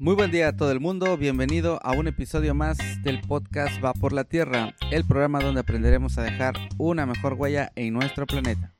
[0.00, 3.92] Muy buen día a todo el mundo, bienvenido a un episodio más del podcast Va
[3.92, 8.77] por la Tierra, el programa donde aprenderemos a dejar una mejor huella en nuestro planeta.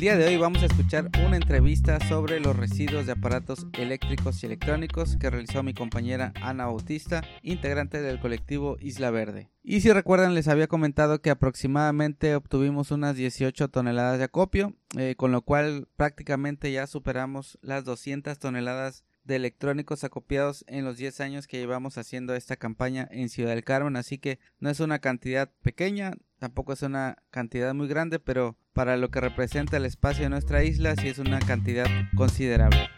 [0.00, 4.46] Día de hoy vamos a escuchar una entrevista sobre los residuos de aparatos eléctricos y
[4.46, 9.50] electrónicos que realizó mi compañera Ana Bautista, integrante del colectivo Isla Verde.
[9.62, 15.16] Y si recuerdan les había comentado que aproximadamente obtuvimos unas 18 toneladas de acopio, eh,
[15.18, 21.20] con lo cual prácticamente ya superamos las 200 toneladas de electrónicos acopiados en los 10
[21.20, 24.98] años que llevamos haciendo esta campaña en Ciudad del Carmen, así que no es una
[24.98, 30.24] cantidad pequeña, tampoco es una cantidad muy grande, pero para lo que representa el espacio
[30.24, 32.88] de nuestra isla sí es una cantidad considerable.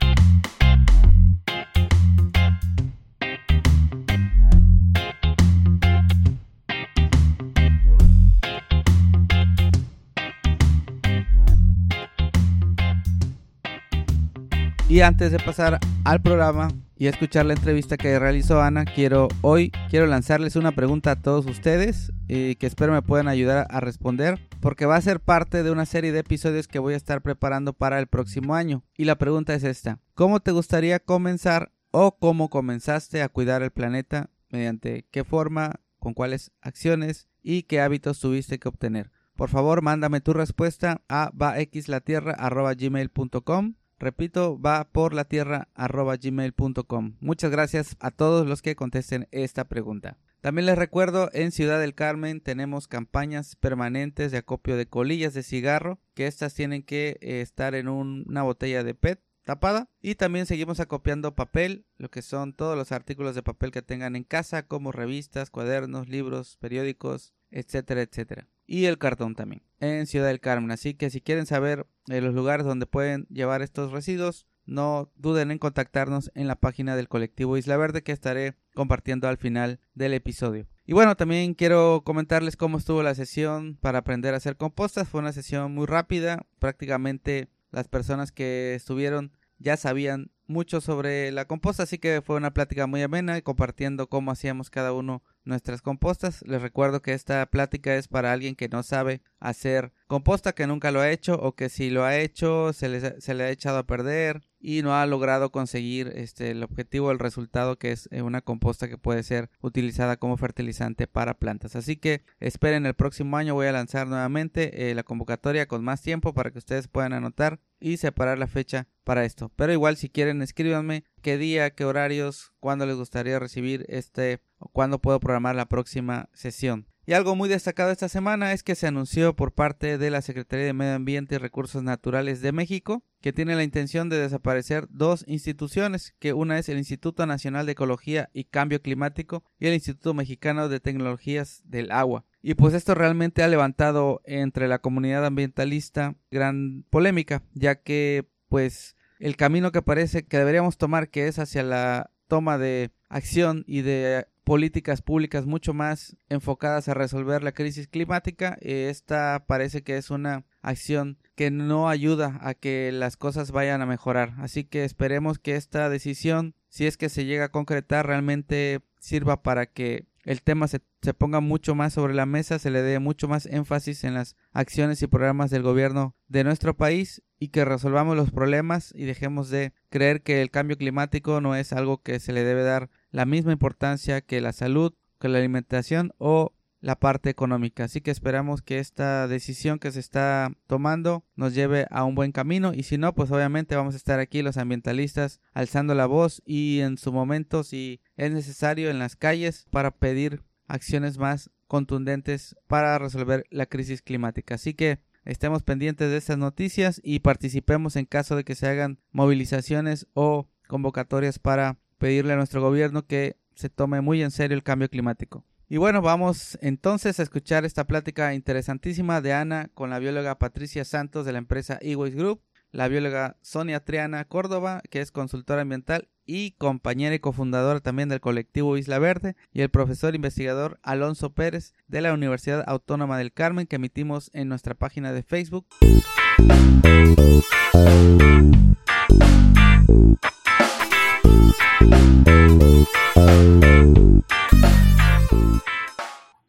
[14.93, 19.73] Y antes de pasar al programa y escuchar la entrevista que realizó Ana, quiero hoy
[19.89, 24.39] quiero lanzarles una pregunta a todos ustedes y que espero me puedan ayudar a responder
[24.61, 27.73] porque va a ser parte de una serie de episodios que voy a estar preparando
[27.73, 28.85] para el próximo año.
[28.95, 33.71] Y la pregunta es esta: ¿Cómo te gustaría comenzar o cómo comenzaste a cuidar el
[33.71, 34.29] planeta?
[34.51, 35.81] ¿Mediante qué forma?
[36.01, 37.31] ¿Con cuáles acciones?
[37.43, 39.11] ¿Y qué hábitos tuviste que obtener?
[39.37, 47.15] Por favor, mándame tu respuesta a vaxlatierra.gmail.com Repito, va por la tierra gmail.com.
[47.21, 50.19] Muchas gracias a todos los que contesten esta pregunta.
[50.41, 55.45] También les recuerdo, en Ciudad del Carmen tenemos campañas permanentes de acopio de colillas de
[55.45, 59.89] cigarro, que estas tienen que eh, estar en una botella de PET tapada.
[60.01, 64.17] Y también seguimos acopiando papel, lo que son todos los artículos de papel que tengan
[64.17, 70.29] en casa, como revistas, cuadernos, libros, periódicos, etcétera, etcétera y el cartón también en Ciudad
[70.29, 70.71] del Carmen.
[70.71, 75.51] Así que si quieren saber de los lugares donde pueden llevar estos residuos, no duden
[75.51, 80.15] en contactarnos en la página del colectivo Isla Verde que estaré compartiendo al final del
[80.15, 80.67] episodio.
[80.87, 85.09] Y bueno, también quiero comentarles cómo estuvo la sesión para aprender a hacer compostas.
[85.09, 91.47] Fue una sesión muy rápida, prácticamente las personas que estuvieron ya sabían mucho sobre la
[91.47, 95.83] composta, así que fue una plática muy amena y compartiendo cómo hacíamos cada uno nuestras
[95.83, 96.43] compostas.
[96.43, 100.91] Les recuerdo que esta plática es para alguien que no sabe hacer composta, que nunca
[100.91, 103.79] lo ha hecho o que si lo ha hecho se le, se le ha echado
[103.79, 108.23] a perder y no ha logrado conseguir este, el objetivo, el resultado que es eh,
[108.23, 111.75] una composta que puede ser utilizada como fertilizante para plantas.
[111.75, 116.01] Así que esperen el próximo año voy a lanzar nuevamente eh, la convocatoria con más
[116.01, 119.51] tiempo para que ustedes puedan anotar y separar la fecha para esto.
[119.57, 124.69] Pero igual si quieren escríbanme qué día, qué horarios, cuándo les gustaría recibir este o
[124.69, 126.87] cuándo puedo programar la próxima sesión.
[127.05, 130.67] Y algo muy destacado esta semana es que se anunció por parte de la Secretaría
[130.67, 135.25] de Medio Ambiente y Recursos Naturales de México que tiene la intención de desaparecer dos
[135.29, 140.13] instituciones, que una es el Instituto Nacional de Ecología y Cambio Climático y el Instituto
[140.13, 142.25] Mexicano de Tecnologías del Agua.
[142.43, 148.97] Y pues esto realmente ha levantado entre la comunidad ambientalista gran polémica, ya que pues
[149.21, 153.83] el camino que parece que deberíamos tomar que es hacia la toma de acción y
[153.83, 158.57] de políticas públicas mucho más enfocadas a resolver la crisis climática.
[158.61, 163.87] Esta parece que es una acción que no ayuda a que las cosas vayan a
[163.87, 164.35] mejorar.
[164.39, 169.43] Así que esperemos que esta decisión, si es que se llega a concretar, realmente sirva
[169.43, 173.01] para que el tema se, se, ponga mucho más sobre la mesa, se le dé
[173.01, 177.65] mucho más énfasis en las acciones y programas del gobierno de nuestro país y que
[177.65, 182.21] resolvamos los problemas y dejemos de creer que el cambio climático no es algo que
[182.21, 186.99] se le debe dar la misma importancia que la salud, que la alimentación o la
[186.99, 187.85] parte económica.
[187.85, 192.33] Así que esperamos que esta decisión que se está tomando nos lleve a un buen
[192.33, 196.43] camino y si no, pues obviamente vamos a estar aquí los ambientalistas alzando la voz
[196.45, 202.57] y en su momento si es necesario en las calles para pedir acciones más contundentes
[202.67, 204.57] para resolver la crisis climática.
[204.57, 208.99] Así que estemos pendientes de estas noticias y participemos en caso de que se hagan
[209.13, 214.65] movilizaciones o convocatorias para pedirle a nuestro gobierno que se tome muy en serio el
[214.65, 215.45] cambio climático.
[215.69, 220.85] Y bueno, vamos entonces a escuchar esta plática interesantísima de Ana con la bióloga Patricia
[220.85, 226.09] Santos de la empresa Eways Group, la bióloga Sonia Triana Córdoba, que es consultora ambiental
[226.27, 231.73] y compañera y cofundadora también del colectivo Isla Verde, y el profesor investigador Alonso Pérez
[231.87, 235.69] de la Universidad Autónoma del Carmen, que emitimos en nuestra página de Facebook.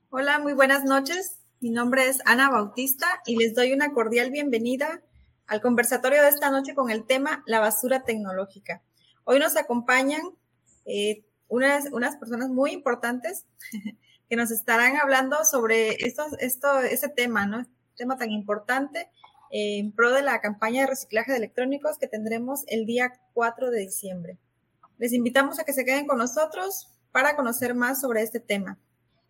[0.10, 1.40] Hola, muy buenas noches.
[1.60, 5.02] Mi nombre es Ana Bautista y les doy una cordial bienvenida
[5.48, 8.82] al conversatorio de esta noche con el tema la basura tecnológica.
[9.24, 10.22] Hoy nos acompañan
[10.86, 13.46] eh, unas, unas personas muy importantes
[14.30, 17.66] que nos estarán hablando sobre esto, esto, ese tema, ¿no?
[17.96, 19.10] tema tan importante
[19.52, 23.80] en pro de la campaña de reciclaje de electrónicos que tendremos el día 4 de
[23.82, 24.40] diciembre.
[25.04, 28.80] Les invitamos a que se queden con nosotros para conocer más sobre este tema.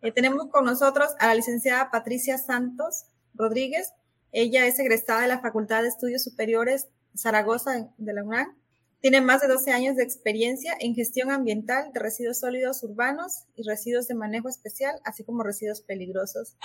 [0.02, 3.90] Eh, tenemos con nosotros a la licenciada Patricia Santos Rodríguez.
[4.30, 6.86] Ella es egresada de la Facultad de Estudios Superiores
[7.16, 8.56] Zaragoza de la UNAM.
[9.00, 13.64] Tiene más de 12 años de experiencia en gestión ambiental de residuos sólidos urbanos y
[13.68, 16.56] residuos de manejo especial, así como residuos peligrosos.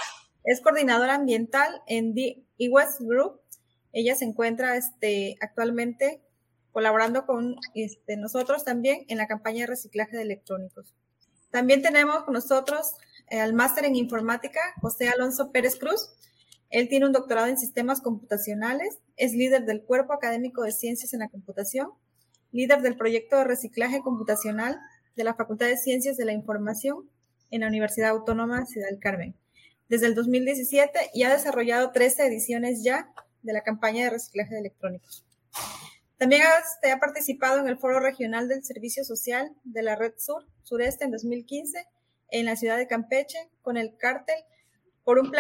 [0.44, 3.42] Es coordinadora ambiental en The West Group.
[3.92, 6.22] Ella se encuentra este, actualmente
[6.72, 10.94] colaborando con este, nosotros también en la campaña de reciclaje de electrónicos.
[11.52, 12.94] También tenemos con nosotros
[13.30, 16.10] eh, al máster en informática, José Alonso Pérez Cruz.
[16.70, 21.20] Él tiene un doctorado en sistemas computacionales, es líder del Cuerpo Académico de Ciencias en
[21.22, 21.90] la Computación,
[22.52, 24.80] líder del proyecto de reciclaje computacional
[25.16, 27.10] de la Facultad de Ciencias de la Información
[27.52, 29.36] en la Universidad Autónoma Ciudad del Carmen.
[29.90, 33.12] Desde el 2017 y ha desarrollado 13 ediciones ya
[33.42, 35.26] de la campaña de reciclaje de electrónicos.
[36.20, 41.06] También ha, participado en el Foro Regional del Servicio Social de la Red Sur, Sureste
[41.06, 41.88] en 2015
[42.32, 44.36] en la ciudad de Campeche con el cártel
[45.06, 45.32] por un,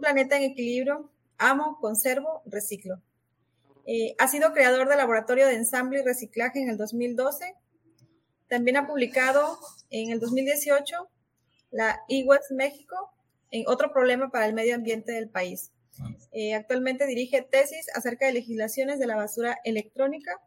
[0.00, 3.02] planeta en equilibrio, amo, conservo, reciclo.
[3.84, 7.56] Eh, ha sido creador del Laboratorio de Ensamble y Reciclaje en el 2012.
[8.48, 9.58] También ha publicado
[9.90, 11.10] en el 2018
[11.72, 13.12] la eWest México
[13.50, 15.72] en otro problema para el medio ambiente del país.
[16.32, 20.40] Eh, actualmente dirige tesis acerca de legislaciones de la basura electrónica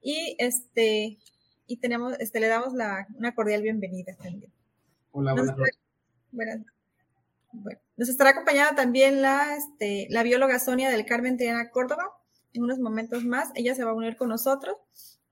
[0.00, 1.18] y este
[1.66, 4.52] y tenemos este le damos la, una cordial bienvenida también.
[5.12, 5.78] Hola, buenas noches.
[6.32, 6.64] Bueno,
[7.96, 12.04] nos estará acompañada también la, este, la bióloga Sonia del Carmen Triana Córdoba.
[12.54, 14.76] En unos momentos más, ella se va a unir con nosotros.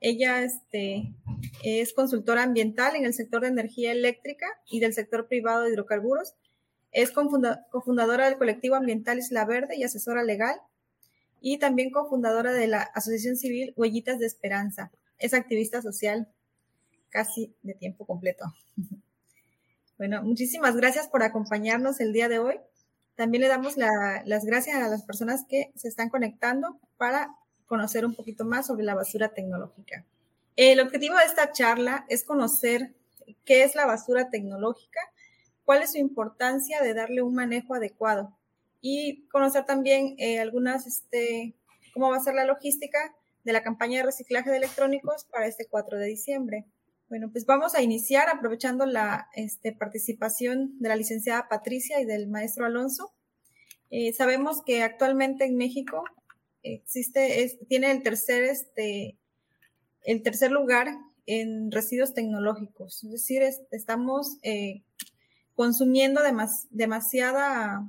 [0.00, 1.14] Ella este,
[1.62, 6.34] es consultora ambiental en el sector de energía eléctrica y del sector privado de hidrocarburos.
[6.92, 10.60] Es cofundadora del colectivo ambiental Isla Verde y asesora legal.
[11.40, 14.90] Y también cofundadora de la Asociación Civil Huellitas de Esperanza.
[15.18, 16.28] Es activista social
[17.08, 18.44] casi de tiempo completo.
[19.98, 22.58] Bueno, muchísimas gracias por acompañarnos el día de hoy.
[23.16, 27.36] También le damos las gracias a las personas que se están conectando para
[27.66, 30.06] conocer un poquito más sobre la basura tecnológica.
[30.56, 32.94] El objetivo de esta charla es conocer
[33.44, 35.00] qué es la basura tecnológica,
[35.70, 38.36] cuál es su importancia de darle un manejo adecuado
[38.80, 41.54] y conocer también eh, algunas, este,
[41.94, 43.14] cómo va a ser la logística
[43.44, 46.66] de la campaña de reciclaje de electrónicos para este 4 de diciembre.
[47.08, 52.26] Bueno, pues vamos a iniciar aprovechando la este, participación de la licenciada Patricia y del
[52.26, 53.12] maestro Alonso.
[53.90, 56.02] Eh, sabemos que actualmente en México
[56.64, 59.20] existe, tiene el tercer, este,
[60.02, 60.88] el tercer lugar
[61.26, 63.04] en residuos tecnológicos.
[63.04, 64.82] Es decir, estamos eh,
[65.60, 66.22] consumiendo
[66.70, 67.86] demasiada,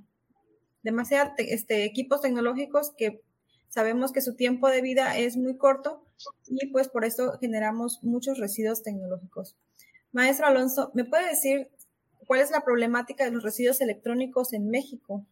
[0.84, 3.24] demasiada este, equipos tecnológicos que
[3.70, 6.04] sabemos que su tiempo de vida es muy corto
[6.48, 9.56] y pues por eso generamos muchos residuos tecnológicos.
[10.12, 11.70] Maestro Alonso, ¿me puede decir
[12.28, 15.26] cuál es la problemática de los residuos electrónicos en México?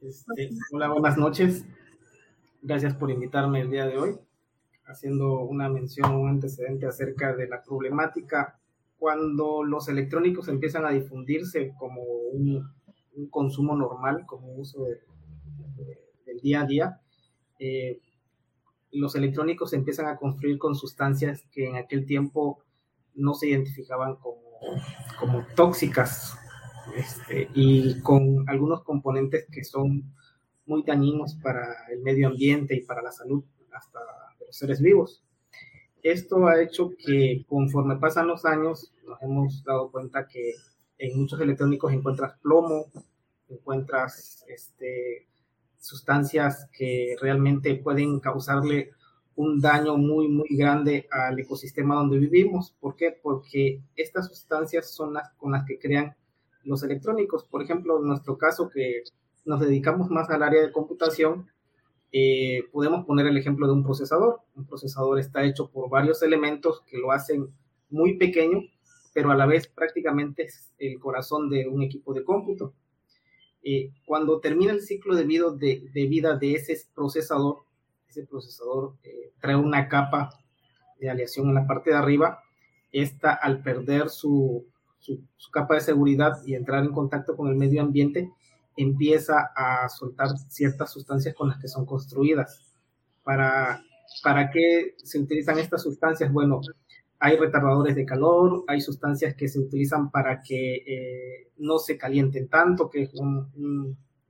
[0.00, 1.66] Este, hola, buenas noches.
[2.62, 4.18] Gracias por invitarme el día de hoy,
[4.86, 8.61] haciendo una mención, un antecedente acerca de la problemática
[9.02, 12.70] cuando los electrónicos empiezan a difundirse como un,
[13.30, 14.84] consumo normal, como uso
[16.24, 17.00] del día a día.
[17.58, 17.98] Eh,
[18.92, 22.62] los electrónicos se empiezan a construir con sustancias que en aquel tiempo
[23.16, 24.38] no se identificaban como,
[25.18, 26.38] como tóxicas
[26.94, 30.14] este, y con algunos componentes que son
[30.64, 33.42] muy dañinos para el medio ambiente y para la salud
[33.72, 33.98] hasta
[34.38, 35.24] de los seres vivos.
[36.02, 40.54] Esto ha hecho que conforme pasan los años nos hemos dado cuenta que
[40.98, 42.86] en muchos electrónicos encuentras plomo,
[43.48, 45.28] encuentras este,
[45.78, 48.90] sustancias que realmente pueden causarle
[49.36, 52.74] un daño muy, muy grande al ecosistema donde vivimos.
[52.80, 53.16] ¿Por qué?
[53.22, 56.16] Porque estas sustancias son las con las que crean
[56.64, 57.44] los electrónicos.
[57.44, 59.02] Por ejemplo, en nuestro caso que
[59.44, 61.48] nos dedicamos más al área de computación,
[62.12, 64.40] eh, podemos poner el ejemplo de un procesador.
[64.54, 67.48] Un procesador está hecho por varios elementos que lo hacen
[67.88, 68.60] muy pequeño,
[69.14, 72.74] pero a la vez prácticamente es el corazón de un equipo de cómputo.
[73.64, 77.64] Eh, cuando termina el ciclo de vida de, vida de ese procesador,
[78.08, 80.30] ese procesador eh, trae una capa
[80.98, 82.40] de aleación en la parte de arriba.
[82.90, 84.66] Esta, al perder su,
[84.98, 88.30] su, capa de seguridad y entrar en contacto con el medio ambiente,
[88.76, 92.72] empieza a soltar ciertas sustancias con las que son construidas.
[93.22, 93.82] ¿Para,
[94.22, 96.32] para qué se utilizan estas sustancias?
[96.32, 96.60] Bueno,
[97.18, 102.48] hay retardadores de calor, hay sustancias que se utilizan para que eh, no se calienten
[102.48, 103.12] tanto, que es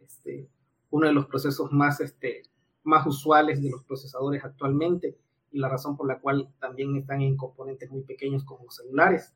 [0.04, 0.49] este,
[0.90, 2.42] uno de los procesos más, este,
[2.82, 5.16] más usuales de los procesadores actualmente
[5.50, 9.32] y la razón por la cual también están en componentes muy pequeños como celulares.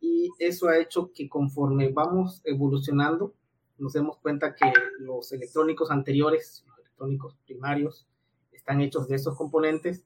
[0.00, 3.34] Y eso ha hecho que conforme vamos evolucionando,
[3.78, 8.06] nos demos cuenta que los electrónicos anteriores, los electrónicos primarios,
[8.52, 10.04] están hechos de esos componentes.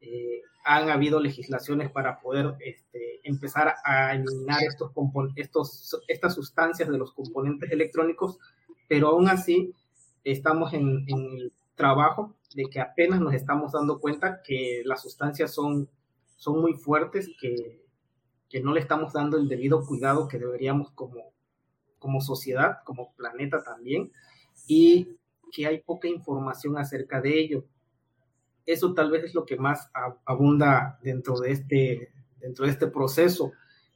[0.00, 4.92] Eh, han habido legislaciones para poder este, empezar a eliminar estos,
[5.36, 8.38] estos, estas sustancias de los componentes electrónicos,
[8.88, 9.74] pero aún así
[10.24, 15.88] estamos en, el trabajo de que apenas nos estamos dando cuenta que las sustancias son,
[16.36, 17.82] son muy fuertes, que,
[18.48, 21.31] que no le estamos dando el debido cuidado que deberíamos como,
[22.02, 24.12] como sociedad, como planeta también,
[24.66, 25.16] y
[25.52, 27.64] que hay poca información acerca de ello
[28.66, 29.90] eso tal vez es lo que más
[30.24, 33.52] abunda dentro de este, dentro de este proceso.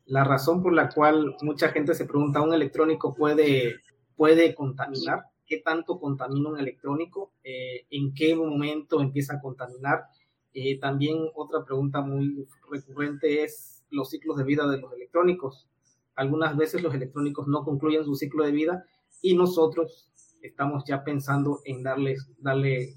[0.06, 3.76] La razón por la cual mucha gente se pregunta, ¿un electrónico puede,
[4.16, 5.24] puede contaminar?
[5.46, 7.32] ¿Qué tanto contamina un electrónico?
[7.44, 10.04] Eh, ¿En qué momento empieza a contaminar?
[10.52, 15.68] Eh, también otra pregunta muy recurrente es los ciclos de vida de los electrónicos.
[16.16, 18.84] Algunas veces los electrónicos no concluyen su ciclo de vida
[19.22, 20.10] y nosotros
[20.42, 22.94] estamos ya pensando en darles, darle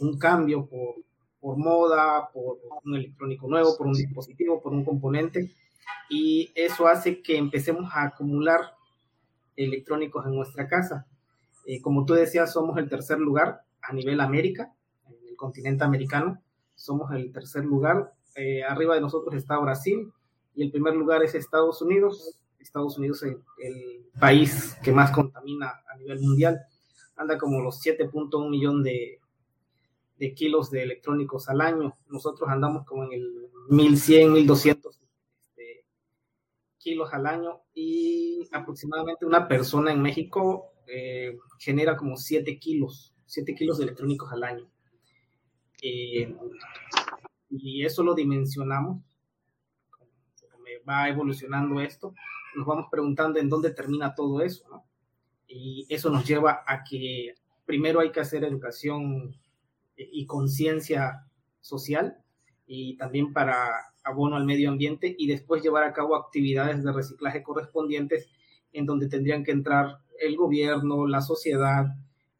[0.00, 0.96] un cambio por,
[1.40, 5.52] por moda, por un electrónico nuevo, por un dispositivo, por un componente,
[6.08, 8.60] y eso hace que empecemos a acumular
[9.56, 11.06] electrónicos en nuestra casa.
[11.66, 14.72] Eh, como tú decías, somos el tercer lugar a nivel América,
[15.06, 16.40] en el continente americano,
[16.74, 18.12] somos el tercer lugar.
[18.36, 20.12] Eh, arriba de nosotros está Brasil
[20.54, 22.38] y el primer lugar es Estados Unidos.
[22.64, 26.60] Estados Unidos es el, país que más contamina a nivel mundial.
[27.16, 29.18] Anda como los 7.1 millones
[30.18, 31.96] de kilos de electrónicos al año.
[32.08, 35.00] Nosotros andamos como en el 1100, 1200
[35.40, 35.84] este,
[36.78, 43.54] kilos al año y aproximadamente una persona en México eh, genera como 7 kilos, 7
[43.54, 44.70] kilos de electrónicos al año.
[45.82, 46.34] Eh,
[47.50, 49.02] y eso lo dimensionamos,
[50.62, 52.14] me va evolucionando esto,
[52.56, 54.84] nos vamos preguntando en dónde termina todo eso, ¿no?
[55.46, 57.34] Y eso nos lleva a que
[57.64, 59.36] primero hay que hacer educación
[59.96, 61.26] y conciencia
[61.60, 62.18] social
[62.66, 63.56] y también para
[64.04, 68.28] abono al medio ambiente y después llevar a cabo actividades de reciclaje correspondientes
[68.72, 71.86] en donde tendrían que entrar el gobierno, la sociedad,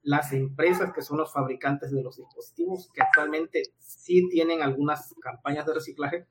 [0.02, 5.64] las empresas que son los fabricantes de los dispositivos, que actualmente sí tienen algunas campañas
[5.66, 6.26] de reciclaje,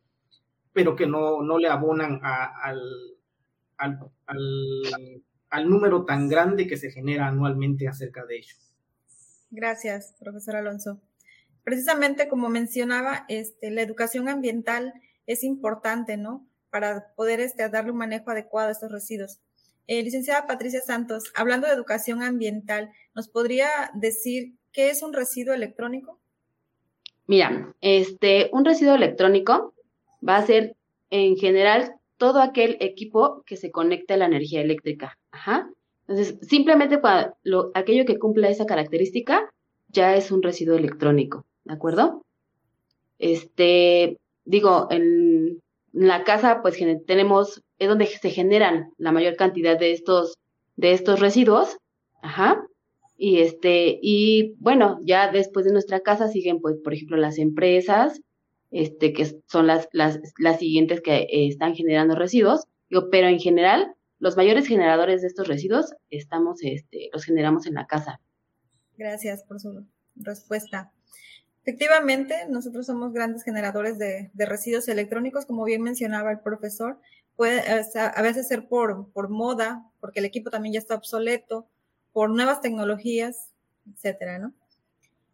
[0.74, 2.80] pero que no, no le abonan al,
[3.77, 4.00] al,
[5.50, 8.56] al número tan grande que se genera anualmente acerca de ello.
[9.51, 11.01] Gracias, profesor Alonso
[11.63, 14.94] precisamente como mencionaba, este, la educación ambiental
[15.25, 16.46] es importante, ¿no?
[16.70, 19.39] Para poder este, darle un manejo adecuado a estos residuos.
[19.88, 25.53] Eh, licenciada Patricia Santos, hablando de educación ambiental, ¿nos podría decir qué es un residuo
[25.53, 26.20] electrónico?
[27.27, 29.74] Mira, este, un residuo electrónico
[30.27, 30.75] va a ser
[31.10, 35.18] en general todo aquel equipo que se conecte a la energía eléctrica.
[35.32, 35.70] Ajá.
[36.08, 37.01] Entonces, simplemente
[37.74, 39.50] aquello que cumple esa característica
[39.89, 41.46] ya es un residuo electrónico.
[41.65, 42.24] ¿de acuerdo?
[43.20, 44.15] Este,
[44.46, 45.60] digo, en
[45.92, 50.36] la casa, pues tenemos, es donde se generan la mayor cantidad de estos,
[50.77, 51.75] de estos residuos,
[52.22, 52.65] ajá,
[53.18, 58.22] y este, y bueno, ya después de nuestra casa siguen, pues, por ejemplo, las empresas,
[58.74, 63.39] este, que son las, las, las siguientes que eh, están generando residuos, digo, pero en
[63.39, 68.20] general, los mayores generadores de estos residuos estamos, este, los generamos en la casa.
[68.98, 70.92] Gracias por su respuesta.
[71.62, 77.00] Efectivamente, nosotros somos grandes generadores de, residuos electrónicos, como bien mencionaba el profesor.
[77.36, 81.68] Puede a veces ser por, por moda, porque el equipo también ya está obsoleto,
[82.12, 83.53] por nuevas tecnologías,
[83.92, 84.53] etcétera, ¿no?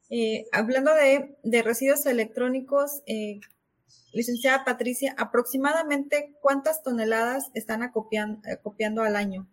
[0.09, 3.39] Eh, hablando de, residuos electrónicos, eh,
[4.11, 9.47] licenciada Patricia, aproximadamente cuántas toneladas están acopiando al año?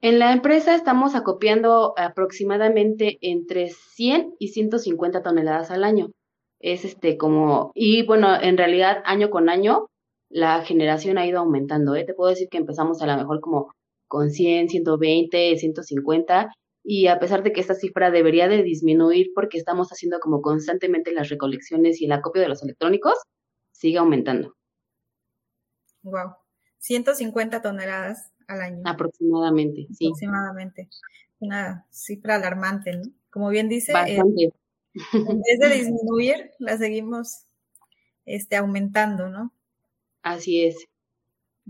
[0.00, 6.10] En la empresa estamos acopiando aproximadamente entre 100 y 150 toneladas al año.
[6.58, 9.86] Es este como, y bueno, en realidad año con año
[10.28, 11.94] la generación ha ido aumentando.
[11.94, 12.04] ¿eh?
[12.04, 13.72] Te puedo decir que empezamos a lo mejor como
[14.08, 16.50] con 100, 120, 150
[16.84, 21.12] y a pesar de que esta cifra debería de disminuir porque estamos haciendo como constantemente
[21.12, 23.14] las recolecciones y el acopio de los electrónicos,
[23.72, 24.56] sigue aumentando.
[26.02, 26.34] Wow,
[26.78, 28.82] 150 toneladas al año.
[28.84, 30.06] Aproximadamente, sí.
[30.06, 30.88] Aproximadamente.
[31.38, 33.02] una cifra alarmante, ¿no?
[33.30, 37.46] Como bien dice, eh, en vez de disminuir, la seguimos
[38.26, 39.52] este, aumentando, ¿no?
[40.22, 40.76] Así es.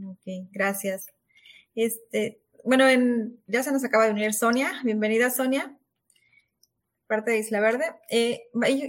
[0.03, 1.07] Ok, gracias.
[1.75, 4.73] Este, bueno, en, ya se nos acaba de unir Sonia.
[4.85, 5.77] Bienvenida, Sonia,
[7.07, 7.95] parte de Isla Verde.
[8.11, 8.43] Eh,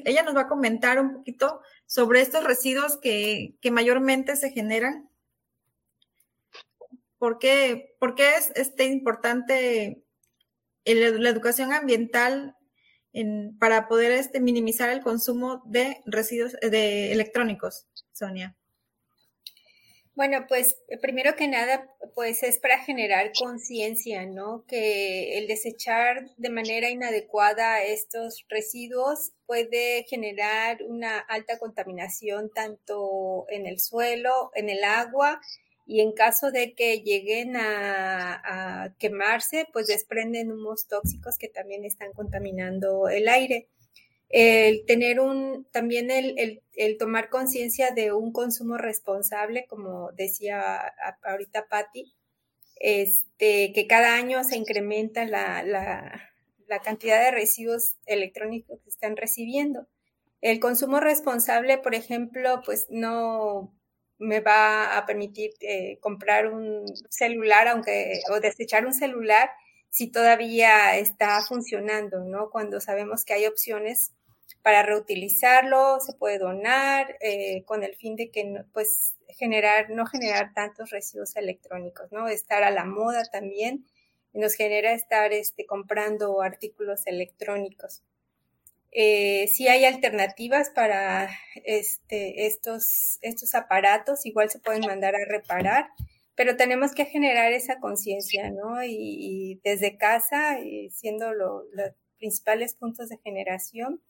[0.06, 5.10] ella nos va a comentar un poquito sobre estos residuos que, que mayormente se generan.
[7.18, 7.96] ¿Por qué,
[8.38, 10.04] es este, importante
[10.86, 12.58] la educación ambiental
[13.14, 18.58] en, para poder este, minimizar el consumo de residuos de electrónicos, Sonia?
[20.16, 24.64] Bueno, pues eh, primero que nada, pues es para generar conciencia, ¿no?
[24.68, 33.66] Que el desechar de manera inadecuada estos residuos puede generar una alta contaminación tanto en
[33.66, 35.42] el suelo, en el agua
[35.88, 41.86] y en caso de que lleguen a, a quemarse, pues desprenden humos tóxicos que también
[41.86, 43.68] están contaminando el aire
[44.34, 51.68] el tener un, también el, el, tomar conciencia de un consumo responsable, como decía ahorita
[51.68, 52.16] Patti,
[52.78, 56.32] este, que cada año se incrementa la, la,
[56.68, 59.88] la, cantidad de residuos electrónicos que están recibiendo.
[60.42, 63.72] El consumo responsable, por ejemplo, pues no
[64.18, 69.52] me va a permitir eh, comprar un celular, aunque, o desechar un celular
[69.92, 72.50] si todavía está funcionando, ¿no?
[72.50, 74.12] Cuando sabemos que hay opciones
[74.64, 80.54] para reutilizarlo, se puede donar eh, con el fin de que pues generar, no generar
[80.54, 82.28] tantos residuos electrónicos, ¿no?
[82.28, 83.86] Estar a la moda también
[84.34, 88.04] nos genera estar este, comprando artículos electrónicos.
[88.92, 91.30] Eh, sí hay alternativas para
[91.66, 95.90] este, estos, estos aparatos, igual se pueden mandar a reparar,
[96.36, 98.84] pero tenemos que generar esa conciencia, ¿no?
[98.84, 100.58] Y, desde casa,
[100.92, 101.66] siendo los
[102.18, 104.02] principales puntos de generación,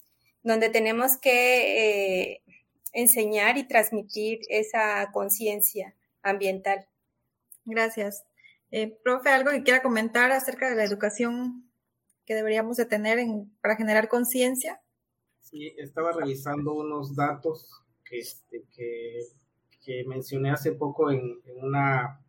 [0.43, 2.41] donde tenemos que eh,
[2.91, 6.85] enseñar y transmitir esa conciencia ambiental.
[7.65, 8.25] Gracias.
[8.71, 11.69] Eh, profe, ¿algo que quiera comentar acerca de la educación
[12.25, 13.19] que deberíamos de tener
[13.61, 14.81] para generar conciencia?
[15.41, 17.69] Sí, estaba revisando unos datos
[18.03, 22.19] que, este, que, mencioné hace poco en, una,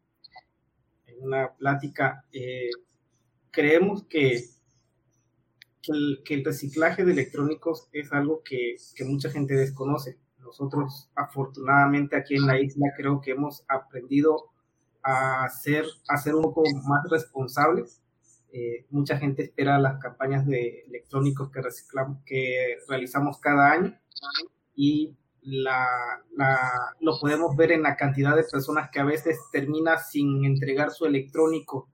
[1.06, 2.24] en una plática.
[2.32, 2.70] Eh,
[3.50, 4.44] creemos que
[6.24, 10.18] que el, reciclaje de electrónicos es algo que, mucha gente desconoce.
[10.38, 14.50] Nosotros, afortunadamente, aquí en la isla creo que hemos aprendido
[15.02, 18.00] a ser, a ser un poco más responsables.
[18.52, 23.98] Eh, mucha gente espera las campañas de electrónicos que, reciclamos, que realizamos cada año
[24.76, 25.86] y la,
[27.00, 31.04] lo podemos ver en la cantidad de personas que a veces termina sin entregar su
[31.04, 31.90] electrónico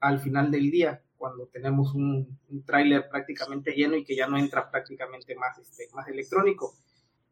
[0.00, 4.70] al final del día cuando tenemos un, tráiler prácticamente lleno y que ya no entra
[4.70, 6.74] prácticamente más, este, más electrónico.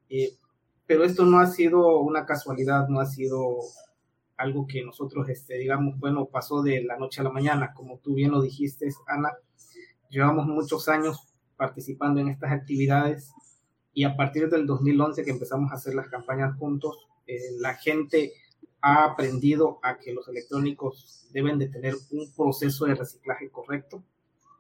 [0.09, 0.37] Eh,
[0.87, 3.59] pero esto no ha sido una casualidad, no ha sido
[4.37, 8.15] algo que nosotros, este, digamos, bueno, pasó de la noche a la mañana, como tú
[8.15, 9.33] bien lo dijiste, Ana,
[10.11, 13.33] llevamos muchos años participando en estas actividades
[13.95, 18.33] y a partir del 2011 que empezamos a hacer las campañas juntos, eh, la gente
[18.83, 24.03] ha aprendido a que los electrónicos deben de tener un proceso de reciclaje correcto,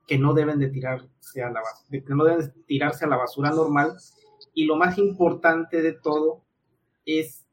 [0.06, 3.50] que no deben de tirarse a la basura, que no deben tirarse a la basura
[3.50, 3.94] normal.
[4.54, 6.44] Y lo más importante de todo
[7.04, 7.44] es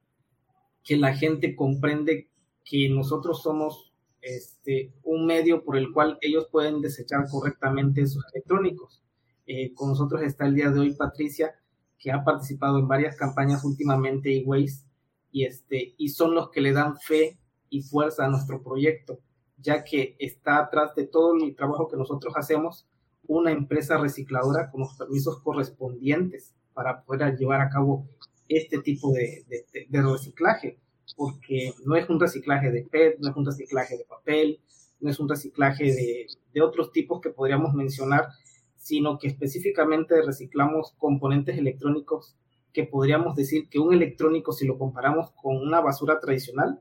[0.83, 2.29] que la gente comprende
[2.63, 9.01] que nosotros somos este, un medio por el cual ellos pueden desechar correctamente sus electrónicos.
[9.47, 11.55] Eh, con nosotros está el día de hoy Patricia,
[11.97, 14.88] que ha participado en varias campañas últimamente y Waste
[15.31, 17.37] y, este, y son los que le dan fe
[17.69, 19.19] y fuerza a nuestro proyecto,
[19.57, 22.87] ya que está atrás de todo el trabajo que nosotros hacemos
[23.27, 28.07] una empresa recicladora con los permisos correspondientes para poder llevar a cabo
[28.47, 29.45] este tipo de,
[29.89, 30.79] de, reciclaje,
[31.15, 34.59] porque no es un reciclaje de PET, no es un reciclaje de papel,
[34.99, 38.29] no es un reciclaje de, de otros tipos que podríamos mencionar,
[38.77, 42.35] sino que específicamente reciclamos componentes electrónicos
[42.73, 46.79] que podríamos decir que un electrónico, si lo comparamos con una basura tradicional,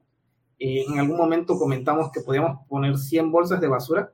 [0.58, 4.12] eh, en algún momento comentamos que podíamos poner 100 bolsas de basura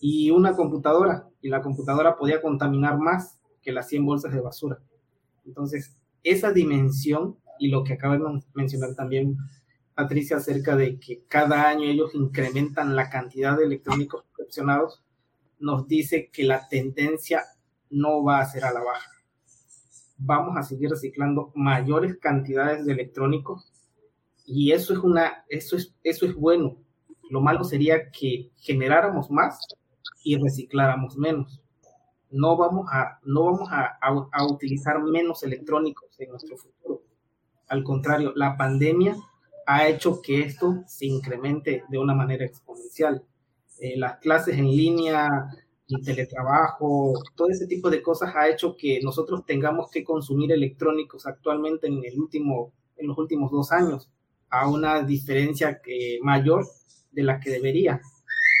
[0.00, 4.78] y una computadora, y la computadora podía contaminar más que las 100 bolsas de basura.
[5.44, 9.36] Entonces, esa dimensión y lo que acaba de mencionar también
[9.94, 15.02] Patricia acerca de que cada año ellos incrementan la cantidad de electrónicos recepcionados,
[15.58, 17.42] nos dice que la tendencia
[17.88, 19.15] no va a ser a la baja
[20.18, 23.72] vamos a seguir reciclando mayores cantidades de electrónicos
[24.46, 26.76] y eso es una eso es eso es bueno
[27.30, 29.58] lo malo sería que generáramos más
[30.22, 31.60] y recicláramos menos.
[32.30, 37.02] No vamos a, no vamos a, a utilizar menos electrónicos en nuestro futuro.
[37.68, 39.16] Al contrario, la pandemia
[39.66, 43.24] ha hecho que esto se incremente de una manera exponencial.
[43.80, 45.48] Eh, las clases en línea,
[45.88, 51.26] el teletrabajo, todo ese tipo de cosas ha hecho que nosotros tengamos que consumir electrónicos
[51.26, 54.10] actualmente en, el último, en los últimos dos años
[54.50, 56.66] a una diferencia que, mayor
[57.12, 58.00] de la que debería.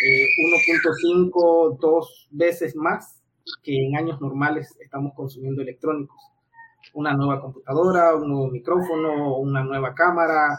[0.00, 3.22] 1.5, eh, dos veces más
[3.62, 6.16] que en años normales estamos consumiendo electrónicos.
[6.94, 10.58] Una nueva computadora, un nuevo micrófono, una nueva cámara,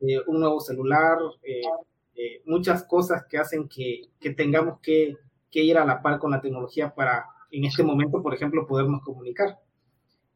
[0.00, 1.62] eh, un nuevo celular, eh,
[2.44, 5.16] muchas cosas que hacen que, tengamos que,
[5.60, 9.58] ir a la par con la tecnología para, en este momento, por ejemplo, podernos comunicar.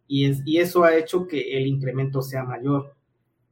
[0.06, 2.94] Y, es, y eso ha hecho que el incremento sea mayor.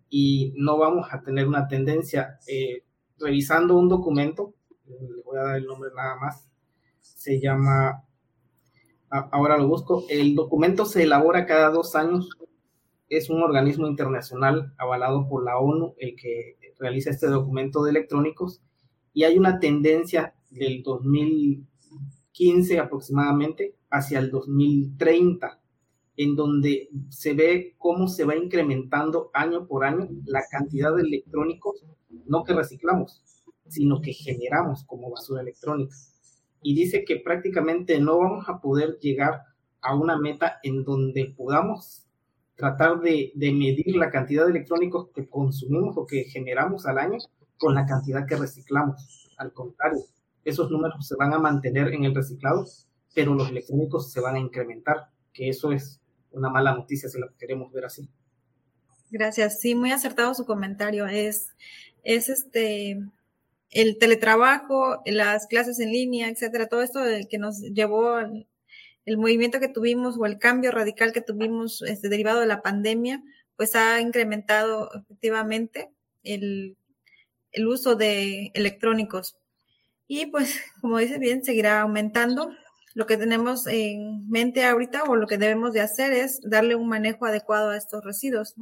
[0.09, 2.85] Y no vamos a tener una tendencia, eh,
[3.19, 4.55] revisando un documento,
[4.87, 6.49] le voy a dar el nombre nada más,
[7.01, 8.05] se llama,
[9.11, 12.29] ahora lo busco, el documento se elabora cada dos años,
[13.09, 18.63] es un organismo internacional avalado por la ONU, el que realiza este documento de electrónicos
[19.13, 25.61] y hay una tendencia del 2015 aproximadamente hacia el 2030
[26.17, 31.85] en donde se ve cómo se va incrementando año por año la cantidad de electrónicos,
[32.27, 33.23] no que reciclamos,
[33.67, 35.95] sino que generamos como basura electrónica.
[36.63, 39.43] Y dice que prácticamente no vamos a poder llegar
[39.81, 42.07] a una meta en donde podamos
[42.55, 47.19] tratar de, medir la cantidad de electrónicos que consumimos o que generamos al año
[47.59, 49.29] con la cantidad que reciclamos.
[49.37, 49.99] Al contrario,
[50.45, 52.67] esos números se van a mantener en el reciclado,
[53.15, 56.01] pero los electrónicos se van a incrementar, que eso es
[56.33, 58.09] una mala noticia si lo queremos ver así.
[59.11, 61.07] Gracias, sí, muy acertado su comentario.
[61.07, 61.49] Es,
[62.03, 63.01] es este
[63.71, 68.19] el teletrabajo, las clases en línea, etcétera, todo esto que nos llevó
[69.05, 73.23] el movimiento que tuvimos o el cambio radical que tuvimos este, derivado de la pandemia,
[73.57, 75.91] pues ha incrementado efectivamente
[76.23, 76.77] el,
[77.53, 79.37] el uso de electrónicos.
[80.07, 82.51] Y pues, como dice bien, seguirá aumentando.
[82.95, 86.89] Lo que tenemos en mente ahorita o lo que debemos de hacer es darle un
[86.89, 88.55] manejo adecuado a estos residuos.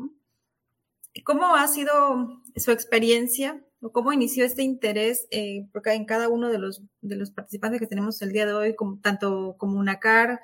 [1.24, 6.82] ¿Cómo ha sido su experiencia cómo inició este interés, eh, en cada uno de los,
[7.00, 10.40] de los participantes que tenemos el día de hoy, tanto como UNACAR,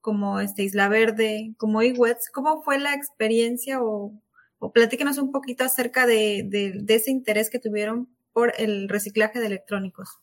[0.00, 4.12] como este Isla Verde, como IWETS, ¿cómo fue la experiencia o,
[4.58, 9.46] o platíquenos un poquito acerca de, de, ese interés que tuvieron por el reciclaje de
[9.46, 10.18] electrónicos?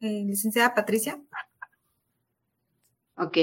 [0.00, 1.20] Eh, licenciada Patricia.
[3.16, 3.38] Ok.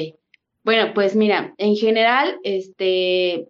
[0.63, 3.47] Bueno, pues mira, en general, este,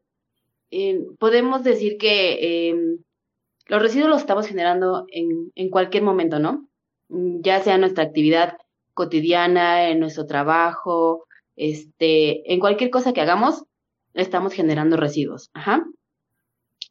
[0.72, 2.98] eh, podemos decir que em,
[3.68, 6.68] los residuos los estamos generando en, en cualquier momento, ¿no?
[7.10, 8.58] Ya sea nuestra actividad
[8.94, 13.64] cotidiana, en nuestro trabajo, este, en cualquier cosa que hagamos,
[14.14, 15.50] estamos generando residuos.
[15.54, 15.86] Ajá.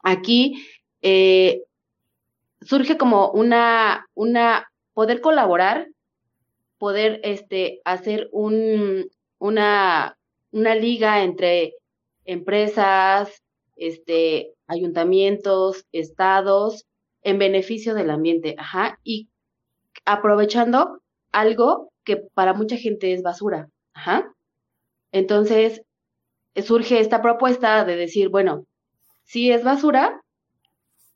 [0.03, 0.65] Aquí
[1.01, 1.63] eh,
[2.61, 5.89] surge como una, una, poder colaborar,
[6.83, 10.19] poder este, hacer un, una,
[10.51, 11.75] liga entre
[12.25, 13.41] empresas,
[13.77, 16.87] este, ayuntamientos, estados,
[17.23, 19.29] en beneficio del ambiente, ajá, y
[20.05, 24.35] aprovechando algo que para mucha gente es basura, ajá.
[25.13, 25.83] Entonces,
[26.65, 28.67] surge esta propuesta de decir, bueno,
[29.23, 30.21] sí es basura,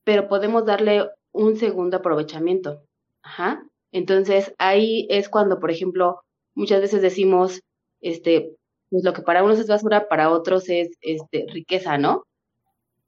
[0.05, 2.85] pero podemos darle un segundo aprovechamiento,
[3.23, 3.67] ajá.
[3.93, 6.21] Entonces, ahí es cuando, por ejemplo,
[6.55, 7.61] muchas veces decimos,
[8.01, 8.57] este,
[8.91, 12.25] pues lo que para unos es basura, para otros es este, riqueza, ¿no?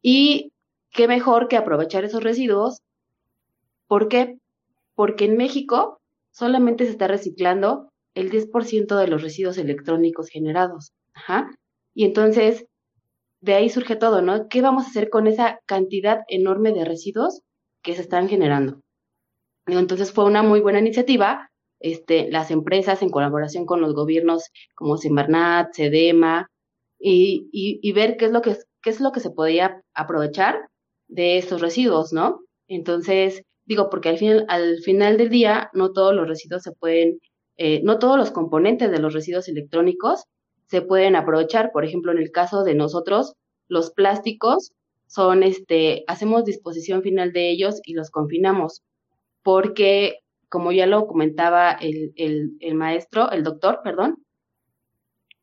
[0.02, 0.52] Y
[0.90, 2.80] qué mejor que aprovechar esos residuos.
[3.86, 4.38] ¿Por qué?
[4.94, 10.92] Porque en México solamente se está reciclando el 10% de los residuos electrónicos generados.
[11.14, 11.50] Ajá.
[11.94, 12.66] Y entonces,
[13.40, 14.48] de ahí surge todo, ¿no?
[14.48, 17.42] ¿Qué vamos a hacer con esa cantidad enorme de residuos
[17.82, 18.80] que se están generando?
[19.68, 21.50] Entonces fue una muy buena iniciativa.
[21.80, 26.48] Este, las empresas en colaboración con los gobiernos como Semarnat, Sedema,
[26.98, 30.68] y, y, y ver qué es lo que qué es lo que se podía aprovechar
[31.08, 32.40] de estos residuos, ¿no?
[32.68, 37.18] Entonces, digo, porque al final, al final del día, no todos los residuos se pueden,
[37.56, 40.24] eh, no todos los componentes de los residuos electrónicos
[40.66, 41.72] se pueden aprovechar.
[41.72, 43.34] Por ejemplo, en el caso de nosotros,
[43.68, 44.72] los plásticos
[45.06, 48.82] son, este, hacemos disposición final de ellos y los confinamos,
[49.48, 50.18] porque,
[50.50, 52.12] como ya lo comentaba el,
[52.60, 54.16] el, maestro, el doctor, perdón,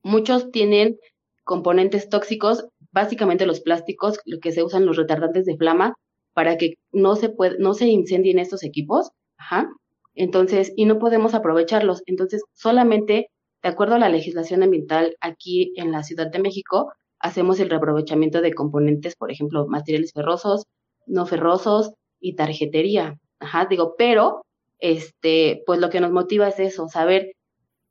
[0.04, 1.00] muchos tienen
[1.44, 5.96] componentes tóxicos básicamente los plásticos, lo que se usan los retardantes de flama
[6.36, 9.68] para que no se puede, no se incendien estos equipos, ajá.
[10.14, 12.04] Entonces, y no podemos aprovecharlos.
[12.06, 13.32] Entonces, solamente
[13.64, 18.42] de acuerdo a la legislación ambiental aquí en la Ciudad de México, hacemos el reaprovechamiento
[18.42, 20.66] de componentes, por ejemplo, materiales ferrosos,
[21.08, 23.18] no ferrosos y tarjetería.
[23.40, 24.46] Ajá, digo, pero
[24.80, 27.34] este, pues lo que nos motiva es eso, saber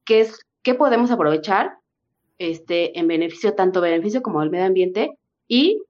[0.05, 1.77] qué es qué podemos aprovechar
[2.39, 5.83] este en beneficio tanto beneficio como del medio ambiente y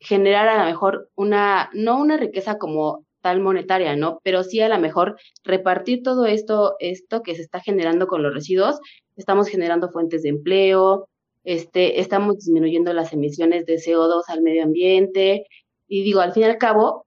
[0.00, 4.20] generar a lo mejor una no una riqueza como tal monetaria, ¿no?
[4.22, 8.34] Pero sí a lo mejor repartir todo esto, esto que se está generando con los
[8.34, 8.80] residuos,
[9.16, 11.08] estamos generando fuentes de empleo,
[11.44, 15.46] este, estamos disminuyendo las emisiones de CO2 al medio ambiente,
[15.88, 17.06] y digo, al fin y al cabo,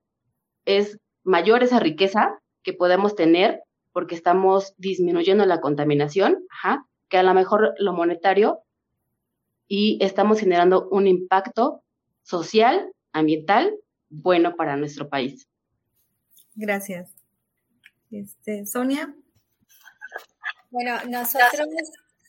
[0.66, 3.62] es mayor esa riqueza que podemos tener
[3.92, 8.62] porque estamos disminuyendo la contaminación, ajá, que a lo mejor lo monetario,
[9.68, 11.84] y estamos generando un impacto
[12.24, 13.76] social, ambiental,
[14.10, 15.48] bueno para nuestro país.
[16.56, 17.14] Gracias.
[18.10, 19.14] Este, Sonia.
[20.70, 21.68] Bueno, nosotros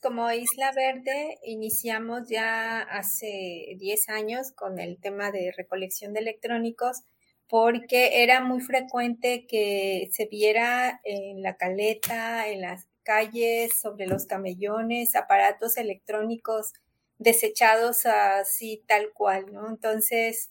[0.03, 7.03] como Isla Verde iniciamos ya hace 10 años con el tema de recolección de electrónicos
[7.49, 14.27] porque era muy frecuente que se viera en la caleta, en las calles, sobre los
[14.27, 16.75] camellones, aparatos electrónicos
[17.19, 19.69] desechados así tal cual, ¿no?
[19.69, 20.51] Entonces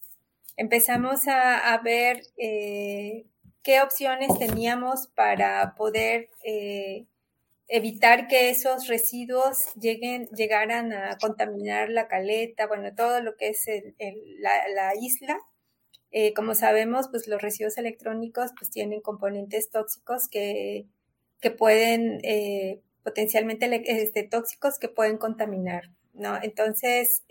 [0.58, 3.26] empezamos a, ver eh,
[3.64, 7.06] qué opciones teníamos para poder eh,
[7.68, 13.66] evitar que esos residuos lleguen, llegaran a contaminar la caleta, bueno, todo lo que es
[14.40, 15.38] la, isla.
[16.20, 20.88] Eh, como sabemos, pues los residuos electrónicos pues tienen componentes tóxicos que,
[21.42, 26.40] que pueden, eh, potencialmente este, tóxicos que pueden contaminar, ¿no?
[26.42, 27.24] Entonces,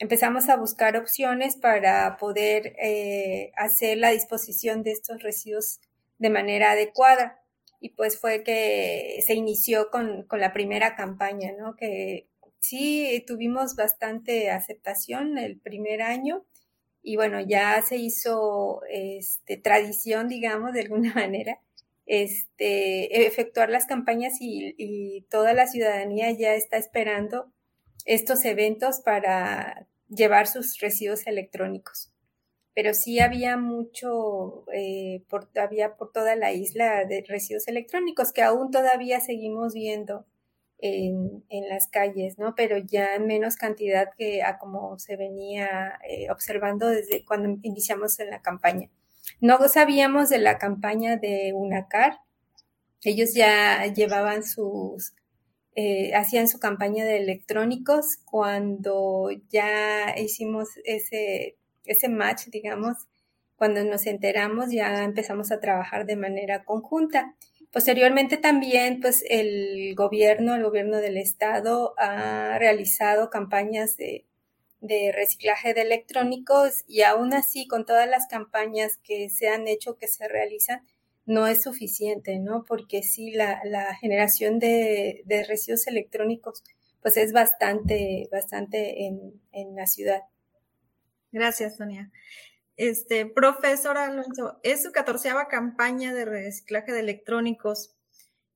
[0.00, 5.78] empezamos a buscar opciones para poder eh, hacer la disposición de estos residuos
[6.18, 7.44] de manera adecuada.
[7.78, 11.76] Y pues fue que se inició con, la primera campaña, ¿no?
[11.76, 12.26] Que
[12.58, 16.44] sí tuvimos bastante aceptación el primer año
[17.06, 21.60] y bueno, ya se hizo este, tradición, digamos, de alguna manera,
[22.06, 27.52] este, efectuar las campañas y, toda la ciudadanía ya está esperando
[28.06, 32.10] estos eventos para llevar sus residuos electrónicos.
[32.74, 38.42] Pero sí había mucho, eh, por, había por toda la isla de residuos electrónicos que
[38.42, 40.26] aún todavía seguimos viendo
[40.84, 42.54] en, en las calles, ¿no?
[42.54, 48.20] Pero ya en menos cantidad que a como se venía eh, observando desde cuando iniciamos
[48.20, 48.90] en la campaña.
[49.40, 52.18] No sabíamos de la campaña de UNACAR.
[53.02, 55.14] Ellos ya llevaban sus
[55.76, 62.96] eh, hacían su campaña de electrónicos cuando ya hicimos ese, ese match, digamos,
[63.56, 67.34] cuando nos enteramos ya empezamos a trabajar de manera conjunta.
[67.74, 74.26] Posteriormente también, pues el gobierno, el gobierno del estado ha realizado campañas de,
[74.80, 79.96] de reciclaje de electrónicos y aún así con todas las campañas que se han hecho,
[79.96, 80.86] que se realizan,
[81.26, 82.64] no es suficiente, ¿no?
[82.64, 86.62] Porque sí, la, la generación de, de, residuos electrónicos,
[87.02, 90.22] pues es bastante, bastante en, en la ciudad.
[91.32, 92.12] Gracias, Sonia.
[92.76, 97.94] Este, profesor Alonso, es su catorceava campaña de reciclaje de electrónicos.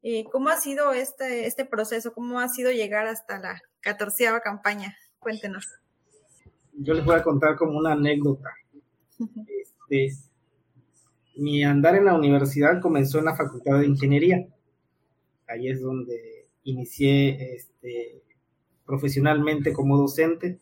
[0.02, 2.12] Eh, ¿Cómo ha sido este, este proceso?
[2.12, 4.96] ¿Cómo ha sido llegar hasta la catorceava campaña?
[5.20, 5.66] Cuéntenos.
[6.72, 8.50] Yo les voy a contar como una anécdota.
[9.88, 10.16] Este,
[11.36, 14.46] mi andar en la universidad comenzó en la Facultad de Ingeniería.
[15.46, 18.22] Ahí es donde inicié este,
[18.84, 20.58] profesionalmente como docente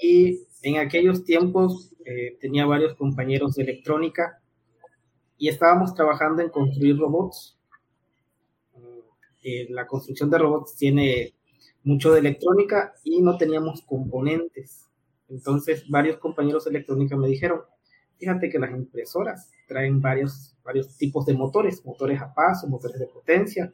[0.00, 4.40] y en aquellos tiempos eh, tenía varios compañeros de electrónica
[5.36, 7.58] y estábamos trabajando en construir robots.
[9.42, 11.34] Eh, la construcción de robots tiene
[11.82, 14.86] mucho de electrónica y no teníamos componentes.
[15.28, 17.62] Entonces varios compañeros de electrónica me dijeron,
[18.20, 23.06] Fíjate que las impresoras traen varios, varios tipos de motores, motores a paso, motores de
[23.06, 23.72] potencia,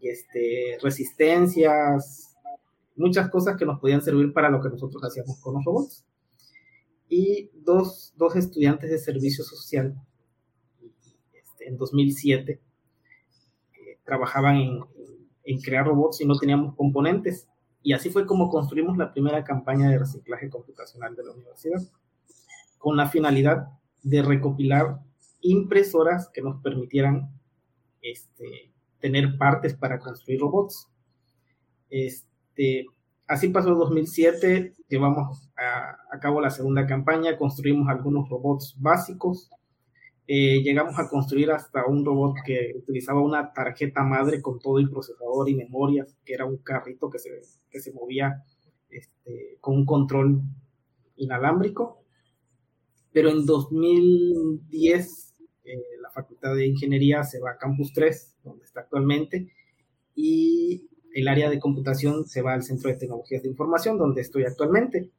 [0.00, 2.33] y este, resistencias,
[2.96, 6.04] muchas cosas que nos podían servir para lo que nosotros hacíamos con los robots.
[7.08, 9.94] Y dos, dos estudiantes de servicio social
[11.32, 14.56] este, en 2007 eh, trabajaban
[15.44, 17.48] en, crear robots y no teníamos componentes.
[17.82, 21.80] Y así fue como construimos la primera campaña de reciclaje computacional de la universidad
[22.78, 23.68] con la finalidad
[24.02, 25.00] de recopilar
[25.40, 27.30] impresoras que nos permitieran
[28.02, 30.88] este, tener partes para construir robots.
[31.90, 32.33] Este,
[33.26, 39.50] así pasó el 2007, llevamos a, cabo la segunda campaña, construimos algunos robots básicos
[40.26, 44.88] eh, llegamos a construir hasta un robot que utilizaba una tarjeta madre con todo el
[44.88, 48.42] procesador y memorias, que era un carrito que se, que se movía
[48.88, 50.40] este, con un control
[51.16, 52.02] inalámbrico.
[53.12, 58.80] Pero en 2010 eh, la Facultad de Ingeniería se va a Campus 3, donde está
[58.80, 59.52] actualmente,
[60.14, 64.44] y el área de computación se va al Centro de Tecnologías de Información, donde estoy
[64.44, 65.10] actualmente.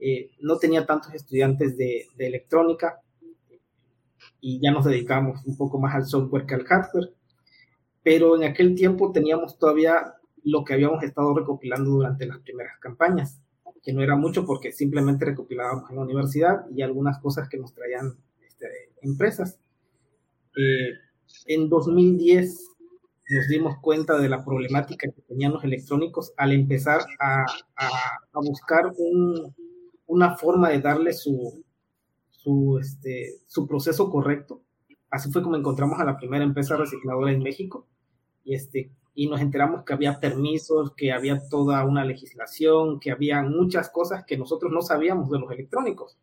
[0.00, 3.00] Eh, no tenía tantos estudiantes de, electrónica
[4.40, 7.12] y ya nos dedicamos un poco más al software que al hardware,
[8.02, 13.40] pero en aquel tiempo teníamos todavía lo que habíamos estado recopilando durante las primeras campañas,
[13.84, 17.72] que no era mucho porque simplemente recopilábamos en la universidad y algunas cosas que nos
[17.72, 18.66] traían este,
[19.02, 19.60] empresas.
[20.56, 20.94] Eh,
[21.46, 22.70] en 2010
[23.30, 27.44] nos dimos cuenta de la problemática que tenían los electrónicos al empezar a,
[27.76, 29.54] a, buscar un,
[30.06, 31.64] una forma de darle su,
[32.30, 34.62] su, este, su proceso correcto.
[35.10, 37.86] Así fue como encontramos a la primera empresa recicladora en México
[38.44, 43.42] y, este, y nos enteramos que había permisos, que había toda una legislación, que había
[43.42, 46.18] muchas cosas que nosotros no sabíamos de los electrónicos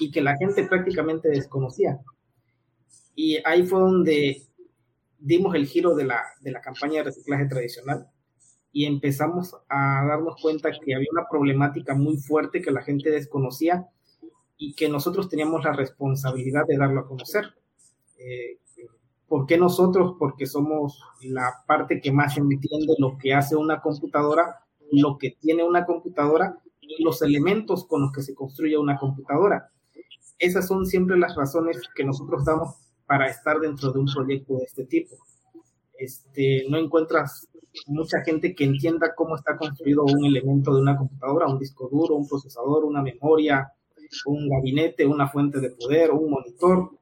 [0.00, 2.00] y que la gente prácticamente desconocía.
[3.14, 4.49] Y ahí fue donde
[5.20, 8.08] dimos el giro de la, de la campaña de reciclaje tradicional
[8.72, 13.88] y empezamos a darnos cuenta que había una problemática muy fuerte que la gente desconocía
[14.56, 17.54] y que nosotros teníamos la responsabilidad de darlo a conocer.
[18.18, 18.58] Eh,
[19.26, 20.16] ¿Por qué nosotros?
[20.18, 25.62] Porque somos la parte que más entiende lo que hace una computadora, lo que tiene
[25.64, 29.70] una computadora y los elementos con los que se construye una computadora.
[30.38, 34.62] Esas son siempre las razones que nosotros damos para estar dentro de un proyecto de
[34.66, 35.16] este tipo.
[35.98, 37.48] Este, no encuentras
[37.88, 42.14] mucha gente que entienda cómo está construido un elemento de una computadora, un disco duro,
[42.14, 43.72] un procesador, una memoria,
[44.26, 46.92] un gabinete, una fuente de poder, un monitor.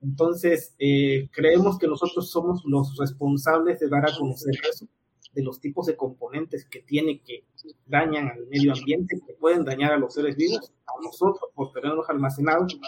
[0.00, 4.86] Entonces, eh, creemos que nosotros somos los responsables de dar a conocer eso,
[5.34, 7.44] de los tipos de componentes que tiene que
[7.84, 12.08] dañan al medio ambiente, que pueden dañar a los seres vivos, a nosotros por tenerlos
[12.08, 12.78] almacenados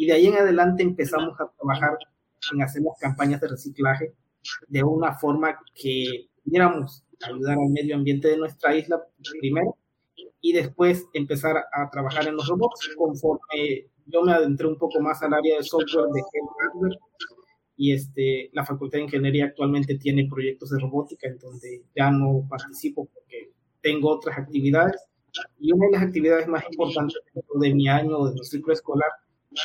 [0.00, 1.90] y de ahí en adelante empezamos a trabajar
[2.54, 4.14] en hacer las campañas de reciclaje
[4.66, 8.98] de una forma que pudiéramos ayudar al medio ambiente de nuestra isla
[9.38, 9.76] primero
[10.40, 12.88] y después empezar a trabajar en los robots.
[12.96, 16.98] Conforme yo me adentré un poco más al área de software de hardware
[17.76, 22.46] y este, la Facultad de Ingeniería actualmente tiene proyectos de robótica en donde ya no
[22.48, 24.96] participo porque tengo otras actividades.
[25.58, 27.20] Y una de las actividades más importantes
[27.54, 29.10] de mi año de mi ciclo escolar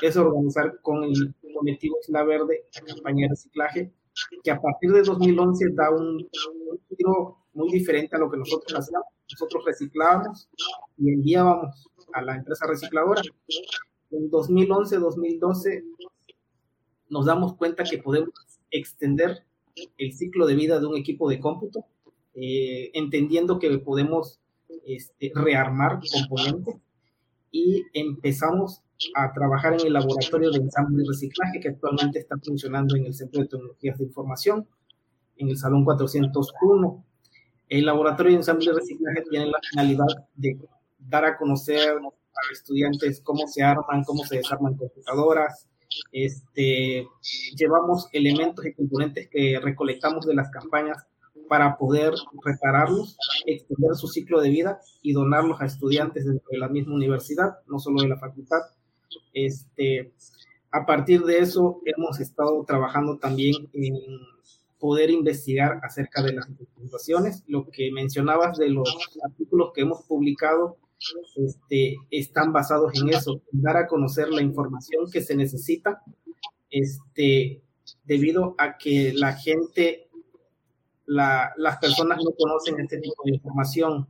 [0.02, 3.94] es organizar con el colectivo Isla Verde la campaña de reciclaje,
[4.44, 6.28] que a partir de 2011 da un,
[6.90, 9.08] giro muy diferente a lo que nosotros hacíamos.
[9.32, 10.48] Nosotros reciclábamos
[10.98, 13.22] y enviábamos a la empresa recicladora.
[14.12, 15.84] En 2011-2012
[17.10, 18.34] nos damos cuenta que podemos
[18.72, 19.44] extender
[19.98, 21.86] el ciclo de vida de un equipo de cómputo,
[22.34, 24.40] eh, entendiendo que podemos
[24.86, 26.76] este, rearmar componentes
[27.56, 28.82] y empezamos
[29.16, 33.14] a trabajar en el laboratorio de ensamble y reciclaje que actualmente está funcionando en el
[33.14, 34.68] Centro de Tecnologías de Información,
[35.38, 37.06] en el Salón 401.
[37.70, 40.60] El laboratorio de ensamble y reciclaje tiene la finalidad de
[41.00, 45.66] dar a conocer a estudiantes cómo se arman, cómo se desarman computadoras.
[46.12, 47.08] Este,
[47.56, 51.06] llevamos elementos y componentes que recolectamos de las campañas
[51.48, 56.70] para poder repararlos, extender su ciclo de vida y donarlos a estudiantes dentro de la
[56.70, 58.62] misma universidad, no solo de la facultad.
[59.34, 60.14] Este,
[60.72, 63.96] a partir de eso, hemos estado trabajando también en
[64.80, 67.44] poder investigar acerca de las documentaciones.
[67.48, 68.90] Lo que mencionabas de los
[69.24, 70.78] artículos que hemos publicado
[71.36, 76.02] este, están basados en eso, en dar a conocer la información que se necesita,
[76.70, 77.62] este,
[78.04, 80.05] debido a que la gente,
[81.06, 84.08] la, las personas no conocen este tipo de información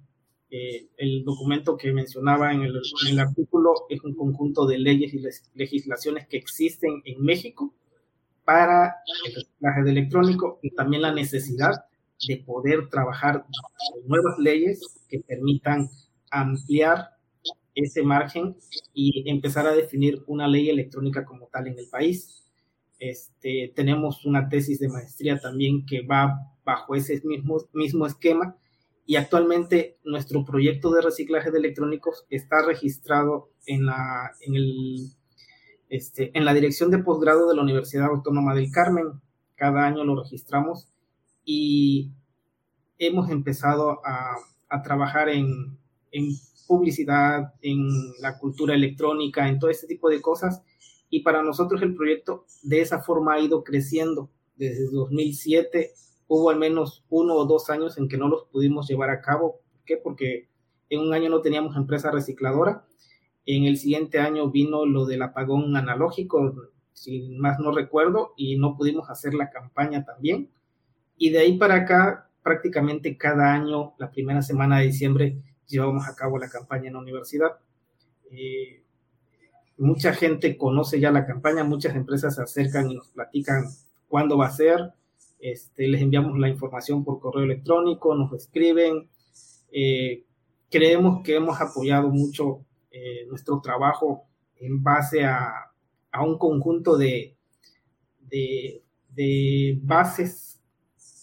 [0.97, 5.22] el documento que mencionaba en el, artículo es un conjunto de leyes y
[5.53, 7.74] legislaciones que existen en México
[8.43, 8.95] para
[9.26, 11.86] el reciclaje electrónico y también la necesidad
[12.28, 13.45] de poder trabajar
[14.05, 15.89] nuevas leyes que permitan
[16.30, 17.09] ampliar
[17.74, 18.55] ese margen
[18.93, 22.44] y empezar a definir una ley electrónica como tal en el país.
[22.99, 28.55] Este, tenemos una tesis de maestría también que va bajo ese mismo, mismo esquema
[29.05, 35.11] y actualmente nuestro proyecto de reciclaje de electrónicos está registrado en la, en el,
[35.89, 39.21] este, en la dirección de posgrado de la Universidad Autónoma del Carmen.
[39.55, 40.87] Cada año lo registramos
[41.43, 42.11] y
[42.97, 44.37] hemos empezado a,
[44.69, 45.77] a trabajar en,
[46.11, 46.29] en
[46.67, 47.87] publicidad, en
[48.21, 50.63] la cultura electrónica, en todo ese tipo de cosas.
[51.16, 54.30] Y para nosotros el proyecto de esa forma ha ido creciendo.
[54.57, 55.93] Desde 2007
[56.28, 59.61] hubo al menos uno o dos años en que no los pudimos llevar a cabo.
[59.72, 59.95] ¿Por qué?
[59.95, 60.49] Porque
[60.89, 62.86] en un año no teníamos empresa recicladora.
[63.45, 66.53] En el siguiente año vino lo del apagón analógico,
[66.91, 70.49] si más no recuerdo, y no pudimos hacer la campaña también.
[71.18, 76.16] Y de ahí para acá, prácticamente cada año, la primera semana de diciembre, llevamos a
[76.18, 77.51] cabo la campaña en la universidad.
[78.32, 78.82] Eh,
[79.78, 83.65] mucha gente conoce ya la campaña, muchas empresas se acercan y nos platican
[84.07, 84.93] cuándo va a ser.
[85.39, 89.07] Este, les enviamos la información por correo electrónico, nos escriben.
[89.71, 90.23] Eh,
[90.69, 92.61] creemos que hemos apoyado mucho
[92.91, 94.26] eh, nuestro trabajo
[94.57, 95.71] en base a,
[96.11, 97.36] a un conjunto de,
[98.30, 100.61] de, bases,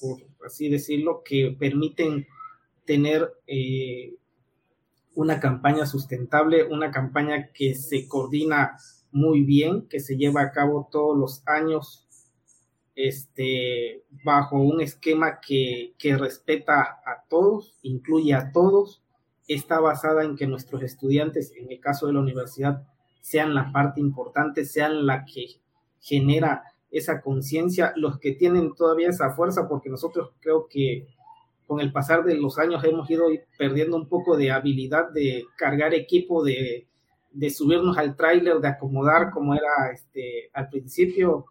[0.00, 2.26] por así decirlo, que permiten
[2.84, 4.14] tener eh,
[5.14, 8.76] una campaña sustentable, una campaña que se coordina
[9.10, 12.06] muy bien, que se lleva a cabo todos los años
[12.94, 19.02] este, bajo un esquema que, que respeta a todos, incluye a todos,
[19.48, 22.86] está basada en que nuestros estudiantes, en el caso de la universidad,
[23.20, 25.46] sean la parte importante, sean la que
[26.00, 31.06] genera esa conciencia, los que tienen todavía esa fuerza, porque nosotros creo que
[31.72, 35.94] con el pasar de los años hemos ido perdiendo un poco de habilidad de cargar
[35.94, 36.86] equipo, de,
[37.30, 41.46] de subirnos al tráiler, de acomodar como era este, al principio.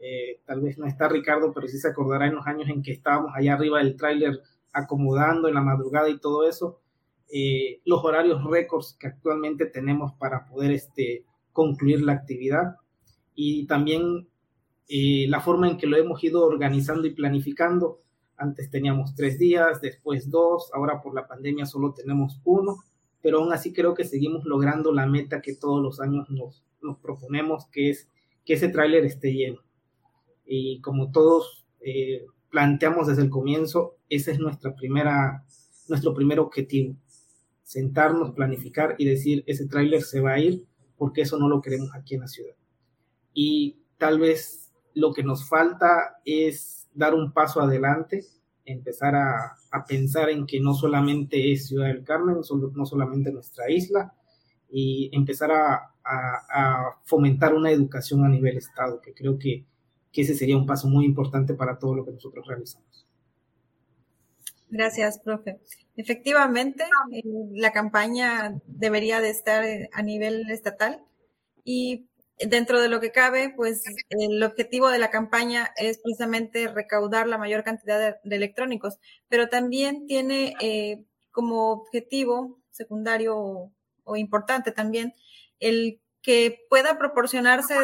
[0.00, 2.92] Eh, tal vez no está Ricardo, pero sí se acordará en los años en que
[2.92, 4.40] estábamos allá arriba del tráiler
[4.72, 6.80] acomodando en la madrugada y todo eso.
[7.28, 12.76] Eh, los horarios récords que actualmente tenemos para poder este, concluir la actividad
[13.34, 14.28] y también
[14.88, 17.98] eh, la forma en que lo hemos ido organizando y planificando
[18.38, 22.76] antes teníamos tres días, después dos, ahora por la pandemia solo tenemos uno,
[23.20, 26.98] pero aún así creo que seguimos logrando la meta que todos los años nos, nos
[26.98, 28.08] proponemos, que es
[28.44, 29.60] que ese tráiler esté lleno.
[30.46, 35.44] Y como todos eh, planteamos desde el comienzo, ese es nuestra primera,
[35.88, 36.96] nuestro primer objetivo.
[37.62, 40.64] Sentarnos, planificar y decir, ese tráiler se va a ir
[40.96, 42.54] porque eso no lo queremos aquí en la ciudad.
[43.34, 48.24] Y tal vez lo que nos falta es dar un paso adelante,
[48.64, 52.36] empezar a, pensar en que no solamente es Ciudad del Carmen,
[52.74, 54.12] no solamente nuestra isla,
[54.70, 55.94] y empezar a,
[57.04, 59.64] fomentar una educación a nivel Estado, que creo que,
[60.12, 63.06] ese sería un paso muy importante para todo lo que nosotros realizamos.
[64.68, 65.60] Gracias, profe.
[65.96, 66.82] Efectivamente,
[67.12, 67.22] eh,
[67.52, 71.04] la campaña debería de estar a nivel estatal
[71.62, 72.07] y
[72.38, 77.38] dentro de lo que cabe, pues el objetivo de la campaña es precisamente recaudar la
[77.38, 83.72] mayor cantidad de, electrónicos, pero también tiene eh, como objetivo secundario
[84.04, 85.14] o, importante también
[85.60, 87.74] el que pueda proporcionarse,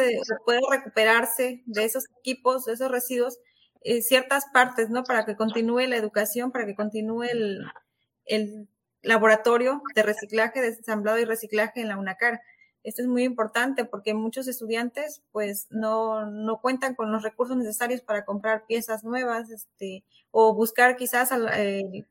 [0.43, 3.39] pueda recuperarse de esos equipos, de esos residuos,
[3.81, 5.03] eh, ciertas partes, ¿no?
[5.03, 8.67] Para que continúe la educación, para que continúe el,
[9.03, 12.41] laboratorio de reciclaje, desensamblado y reciclaje en la UNACAR.
[12.85, 18.01] Esto es muy importante porque muchos estudiantes pues no, no cuentan con los recursos necesarios
[18.01, 22.05] para comprar piezas nuevas este, o buscar quizás eh,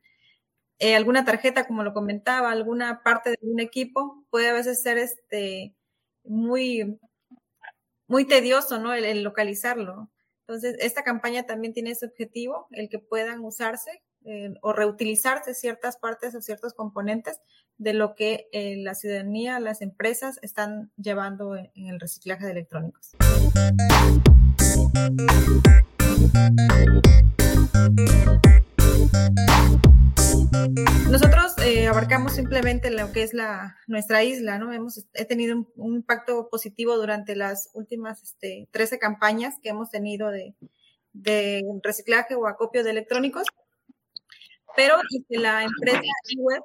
[0.81, 4.25] eh, alguna tarjeta, como lo comentaba, alguna parte de un equipo.
[4.31, 5.77] Puede a veces ser este,
[6.25, 6.99] muy,
[8.09, 8.93] muy tedioso ¿no?
[8.95, 10.11] el localizarlo.
[10.41, 15.99] Entonces, esta campaña también tiene ese objetivo, el que puedan usarse eh, o reutilizarse ciertas
[15.99, 17.43] partes o ciertos componentes
[17.77, 23.11] de lo que eh, la ciudadanía, las empresas están llevando en, el reciclaje de electrónicos.
[31.11, 34.73] Nosotros eh, abarcamos simplemente lo que es la, nuestra isla, ¿no?
[34.73, 40.31] Hemos he tenido un, impacto positivo durante las últimas este, 13 campañas que hemos tenido
[40.31, 40.55] de,
[41.13, 43.47] de reciclaje o acopio de electrónicos
[44.77, 44.97] pero
[45.29, 46.01] la empresa
[46.39, 46.63] web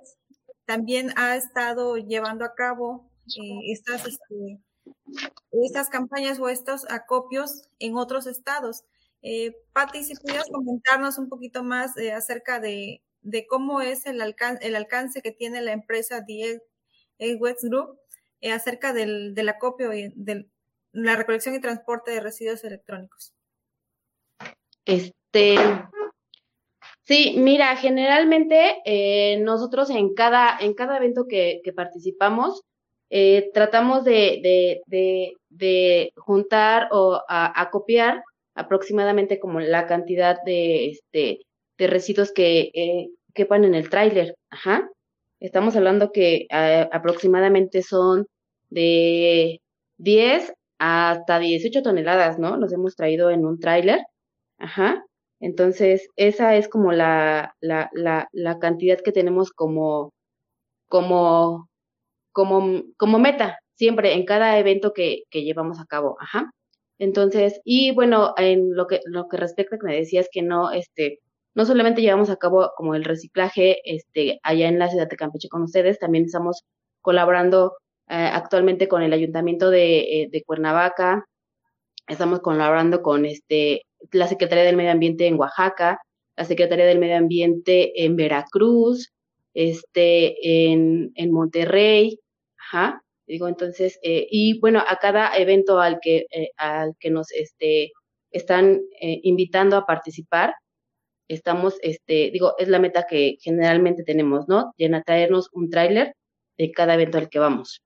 [0.66, 4.60] también ha estado llevando a cabo eh, estas, este,
[5.52, 8.84] estas campañas o estos acopios en otros estados.
[9.22, 14.22] Eh, Patti, si pudieras comentarnos un poquito más eh, acerca de, de, cómo es el,
[14.22, 16.62] alcance, el alcance que tiene la empresa The
[17.20, 18.00] Group
[18.42, 20.48] eh, acerca del, del acopio y de
[20.92, 23.34] la recolección y transporte de residuos electrónicos.
[24.86, 25.56] Este,
[27.10, 32.62] Sí, mira, generalmente eh, nosotros en cada, en cada evento que, participamos,
[33.10, 37.48] eh, tratamos de, de, de, de, juntar o a,
[38.54, 41.40] aproximadamente como la cantidad de, este,
[41.80, 44.36] de residuos que eh, en el tráiler.
[44.52, 44.88] Ajá.
[45.40, 46.46] Estamos hablando que
[46.92, 48.28] aproximadamente son
[48.70, 49.62] de
[49.98, 52.56] 10 hasta 18 toneladas, ¿no?
[52.58, 54.02] Los hemos traído en un tráiler.
[54.60, 55.04] Ajá.
[55.40, 60.14] Entonces, esa es como la, la, la, la cantidad que tenemos como,
[60.88, 61.70] como,
[62.34, 66.18] como, como meta, siempre en cada evento que, que llevamos a cabo.
[66.22, 66.52] Ajá.
[67.00, 71.20] Entonces, y bueno, en lo que, lo que respecta que me decías que no, este,
[71.56, 75.50] no solamente llevamos a cabo como el reciclaje, este, allá en la ciudad de Campeche
[75.50, 76.64] con ustedes, también estamos
[77.02, 77.78] colaborando
[78.10, 81.26] eh, actualmente con el ayuntamiento de, eh, de, Cuernavaca,
[82.08, 86.00] estamos colaborando con este, la Secretaría del Medio Ambiente en Oaxaca,
[86.36, 89.12] la Secretaría del Medio Ambiente en Veracruz,
[89.54, 92.20] este, en, en Monterrey,
[92.58, 97.32] ajá, Digo, entonces, eh, y bueno, a cada evento al que, eh, al que nos
[97.32, 97.92] este,
[98.32, 100.56] están eh, invitando a participar,
[101.28, 104.74] estamos, este, digo, es la meta que generalmente tenemos, ¿no?
[104.78, 106.16] Llena traernos un tráiler
[106.58, 107.84] de cada evento al que vamos.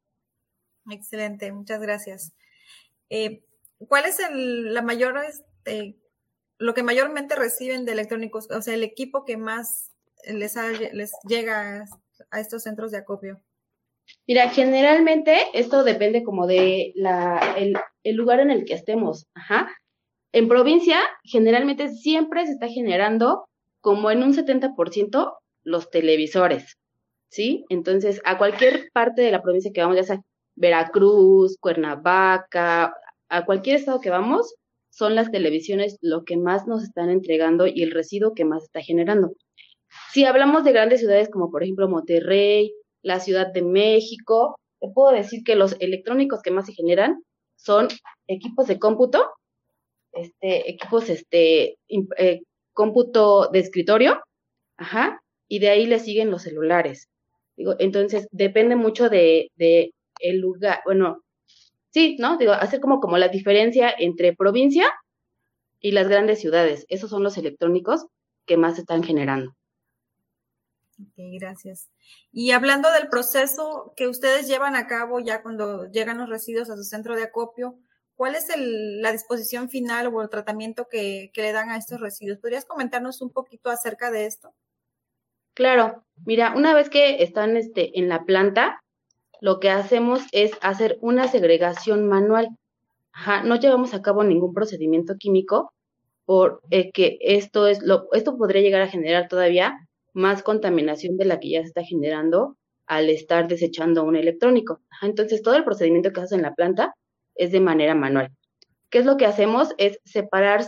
[0.90, 2.32] Excelente, muchas gracias.
[3.90, 5.98] ¿Cuál es el, la mayor, este,
[6.64, 9.92] lo que mayormente reciben de electrónicos, o sea, el equipo que más
[10.26, 10.56] les,
[10.94, 11.84] les llega
[12.32, 13.42] a estos centros de acopio?
[14.28, 17.56] Mira, generalmente esto depende como de la,
[18.04, 19.28] el lugar en el que estemos.
[19.34, 19.70] Ajá.
[20.32, 23.46] En provincia, generalmente siempre se está generando
[23.82, 26.78] como en un 70% los televisores,
[27.30, 27.66] ¿sí?
[27.68, 30.22] Entonces, a cualquier parte de la provincia que vamos, ya sea
[30.56, 32.94] Veracruz, Cuernavaca,
[33.28, 34.56] a cualquier estado que vamos,
[34.94, 38.82] son las televisiones lo que más nos están entregando y el residuo que más está
[38.82, 39.34] generando.
[40.12, 44.56] Si hablamos de grandes ciudades como por ejemplo Monterrey, la Ciudad de México.
[44.80, 47.22] Te puedo decir que los electrónicos que más se generan
[47.56, 47.88] son
[48.28, 49.30] equipos de cómputo,
[50.14, 51.78] este, equipos, este,
[52.18, 52.42] eh,
[52.74, 54.22] cómputo de escritorio,
[54.78, 57.08] ajá, y de ahí le siguen los celulares.
[57.58, 61.23] Entonces depende mucho de, de el lugar, bueno,
[61.94, 62.38] sí, ¿no?
[62.38, 64.86] Digo, hacer como, como la diferencia entre provincia
[65.80, 66.86] y las grandes ciudades.
[66.90, 68.08] Esos son los electrónicos
[68.46, 69.56] que más se están generando.
[71.00, 71.90] Ok, gracias.
[72.32, 76.78] Y hablando del proceso que ustedes llevan a cabo ya cuando llegan los residuos a
[76.78, 77.78] su centro de acopio,
[78.16, 82.40] ¿cuál es la disposición final o el tratamiento que, le dan a estos residuos?
[82.40, 84.54] ¿Podrías comentarnos un poquito acerca de esto?
[85.54, 88.83] Claro, mira, una vez que están este, en la planta,
[89.44, 92.48] lo que hacemos es hacer una segregación manual.
[93.44, 95.74] No llevamos a cabo ningún procedimiento químico
[96.24, 97.82] porque eh, esto es
[98.14, 99.78] esto podría llegar a generar todavía
[100.14, 104.80] más contaminación de la que ya se está generando al estar desechando un electrónico.
[105.02, 106.96] Entonces, todo el procedimiento que hace en la planta
[107.36, 108.30] es de manera manual.
[108.90, 109.76] ¿Qué es lo que hacemos?
[109.78, 110.64] Es separar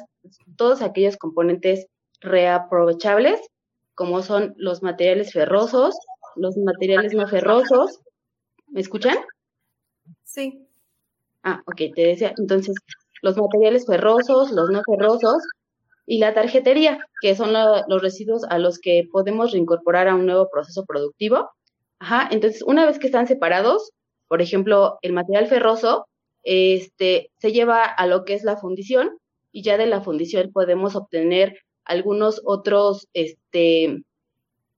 [0.57, 1.87] todos aquellos componentes
[2.19, 3.39] reaprovechables,
[3.93, 5.95] como son los materiales ferrosos,
[6.35, 8.01] los materiales no ferrosos.
[8.75, 9.15] ¿Me escuchan?
[10.25, 10.67] Sí.
[11.43, 12.75] Ah, ok, te decía, entonces,
[13.21, 15.41] los materiales ferrosos, los no ferrosos,
[16.05, 20.49] y la tarjetería, que son los residuos a los que podemos reincorporar a un nuevo
[20.51, 21.51] proceso productivo.
[21.99, 23.91] Ajá, entonces una vez que están separados,
[24.27, 26.05] por ejemplo, el material ferroso,
[26.43, 29.17] este, se lleva a lo que es la fundición
[29.53, 34.03] y ya de la fundición podemos obtener algunos otros, este,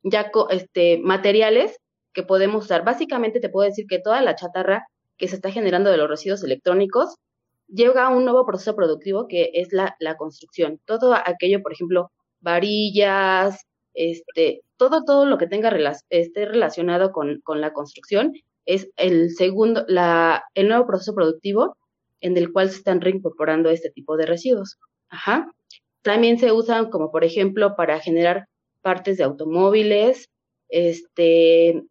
[0.04, 1.80] ya, este, materiales
[2.18, 2.84] que podemos usar.
[2.84, 4.88] Básicamente te puedo decir que toda la chatarra
[5.18, 7.18] que se está generando de los residuos electrónicos
[7.68, 10.80] llega un nuevo proceso productivo que es la, la construcción.
[10.86, 12.10] Todo aquello, por ejemplo,
[12.40, 13.62] varillas,
[13.94, 15.72] este, todo, todo lo que tenga
[16.10, 18.34] esté relacionado con, con, la construcción
[18.66, 21.78] es el segundo, la, el nuevo proceso productivo
[22.20, 24.80] en el cual se están reincorporando este tipo de residuos.
[25.10, 25.52] Ajá.
[26.02, 28.48] También se usan como, por ejemplo, para generar
[28.82, 30.30] partes de automóviles,
[30.70, 31.84] este,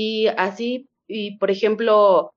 [0.00, 2.32] y así, y por ejemplo,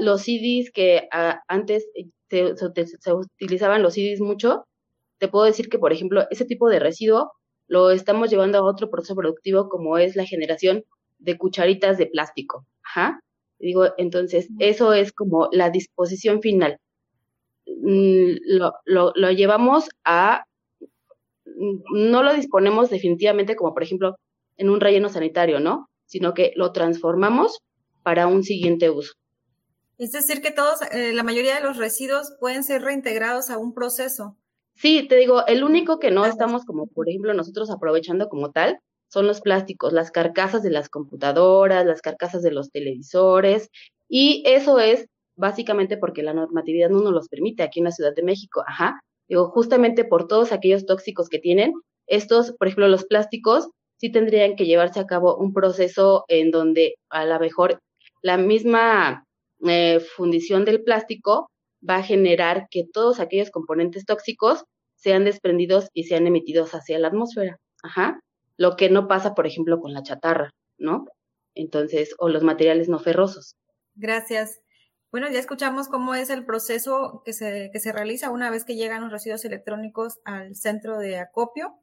[0.00, 1.08] los CDs que
[1.46, 1.86] antes
[2.28, 4.64] se, se, utilizaban los CDs mucho,
[5.18, 7.30] te puedo decir que, por ejemplo, ese tipo de residuo
[7.68, 10.82] lo estamos llevando a otro proceso productivo como es la generación
[11.20, 12.66] de cucharitas de plástico.
[12.82, 13.20] Ajá.
[13.60, 16.78] Digo, entonces, eso es como la disposición final.
[17.66, 20.42] Mm, lo, lo, lo llevamos a,
[21.44, 24.16] no lo disponemos definitivamente como, por ejemplo,
[24.56, 25.87] en un relleno sanitario, ¿no?
[26.08, 27.60] Sino que lo transformamos
[28.02, 29.12] para un siguiente uso.
[29.98, 33.72] Es decir, que todos, eh, la mayoría de los residuos pueden ser reintegrados a un
[33.72, 34.36] proceso.
[34.74, 38.78] Sí, te digo, el único que no estamos como, por ejemplo, nosotros aprovechando como tal
[39.08, 43.70] son los plásticos, las carcasas de las computadoras, las carcasas de los televisores,
[44.08, 45.06] y eso es
[45.36, 48.62] básicamente porque la normatividad no nos los permite aquí en la Ciudad de México.
[48.66, 49.00] Ajá.
[49.28, 51.72] Digo, justamente por todos aquellos tóxicos que tienen,
[52.06, 53.68] estos, por ejemplo, los plásticos,
[53.98, 57.80] sí tendrían que llevarse a cabo un proceso en donde a lo mejor
[58.22, 59.24] la misma
[59.66, 61.50] eh, fundición del plástico
[61.88, 64.64] va a generar que todos aquellos componentes tóxicos
[64.96, 67.58] sean desprendidos y sean emitidos hacia la atmósfera.
[67.82, 68.20] Ajá.
[68.56, 71.06] Lo que no pasa, por ejemplo, con la chatarra, ¿no?
[71.54, 73.54] Entonces, o los materiales no ferrosos.
[73.94, 74.60] Gracias.
[75.10, 78.74] Bueno, ya escuchamos cómo es el proceso que se, que se realiza una vez que
[78.74, 81.78] llegan los residuos electrónicos al centro de acopio.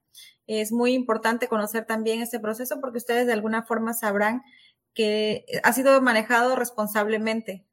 [0.47, 4.43] Es muy importante conocer también este proceso porque ustedes de alguna forma sabrán
[4.93, 7.65] que ha sido manejado responsablemente.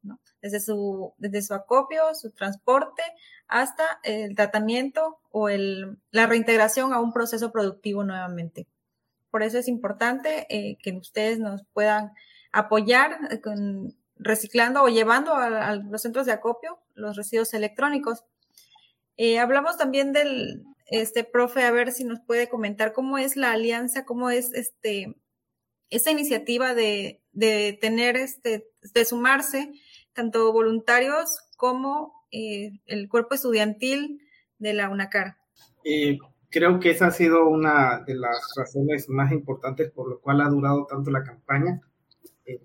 [0.43, 3.03] Desde su, desde su acopio, su transporte,
[3.47, 8.67] hasta el tratamiento o el, la reintegración a un proceso productivo nuevamente.
[9.31, 12.13] Por eso es importante eh, que ustedes nos puedan
[12.51, 18.25] apoyar eh, con, reciclando o llevando a, los centros de acopio los residuos electrónicos.
[19.17, 23.53] Eh, hablamos también del, este, profe, a ver si nos puede comentar cómo es la
[23.53, 25.17] alianza, cómo es este,
[25.89, 29.73] esa iniciativa de, de tener, este, de sumarse
[30.13, 34.21] tanto voluntarios como eh, el cuerpo estudiantil
[34.59, 35.37] de la UNACAR.
[35.85, 36.19] Eh,
[36.51, 40.49] creo que esa ha sido una de las razones más importantes por lo cual ha
[40.49, 41.81] durado tanto la campaña.
[42.45, 42.61] Eh,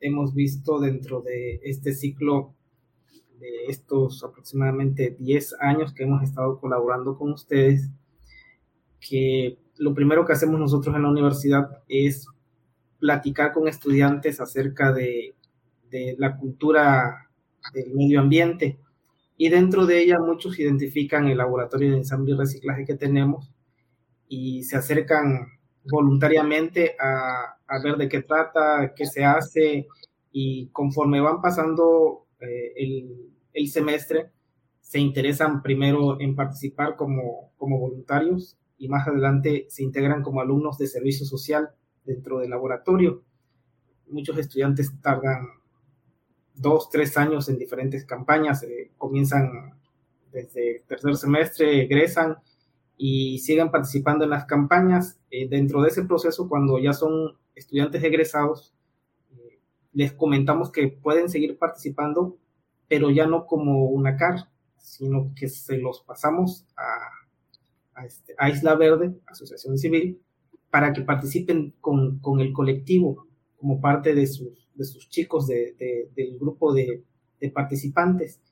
[0.00, 2.55] hemos visto dentro de este ciclo
[3.38, 7.90] de estos aproximadamente 10 años que hemos estado colaborando con ustedes,
[9.00, 12.28] que lo primero que hacemos nosotros en la universidad es
[12.98, 15.34] platicar con estudiantes acerca de,
[16.18, 17.30] la cultura
[17.72, 18.78] del medio ambiente.
[19.38, 23.50] Y dentro de ella muchos identifican el laboratorio de ensamble y reciclaje que tenemos
[24.28, 25.46] y se acercan
[25.84, 29.86] voluntariamente a, ver de qué trata, qué se hace
[30.32, 32.72] y conforme van pasando eh,
[33.52, 34.30] el, semestre,
[34.80, 40.86] se interesan primero en participar como, voluntarios y más adelante se integran como alumnos de
[40.86, 41.70] servicio social
[42.04, 43.22] dentro del laboratorio.
[44.08, 45.46] Muchos estudiantes tardan
[46.54, 49.74] dos, tres años en diferentes campañas, eh, comienzan
[50.30, 52.36] desde tercer semestre, egresan
[52.96, 55.18] y siguen participando en las campañas.
[55.30, 58.75] Eh, dentro de ese proceso, cuando ya son estudiantes egresados,
[59.96, 62.36] les comentamos que pueden seguir participando,
[62.86, 66.66] pero ya no como una CAR, sino que se los pasamos
[68.04, 70.20] este, a Isla Verde, Asociación Civil,
[70.70, 73.26] para que participen con, con el colectivo
[73.56, 75.74] como parte de sus, de sus chicos de,
[76.14, 77.02] del grupo de,
[77.40, 78.42] de, participantes.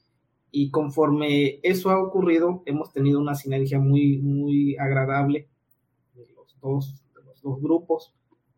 [0.50, 5.50] Y conforme eso ha ocurrido, hemos tenido una sinergia muy, muy agradable
[6.14, 8.14] de los dos, de los dos grupos.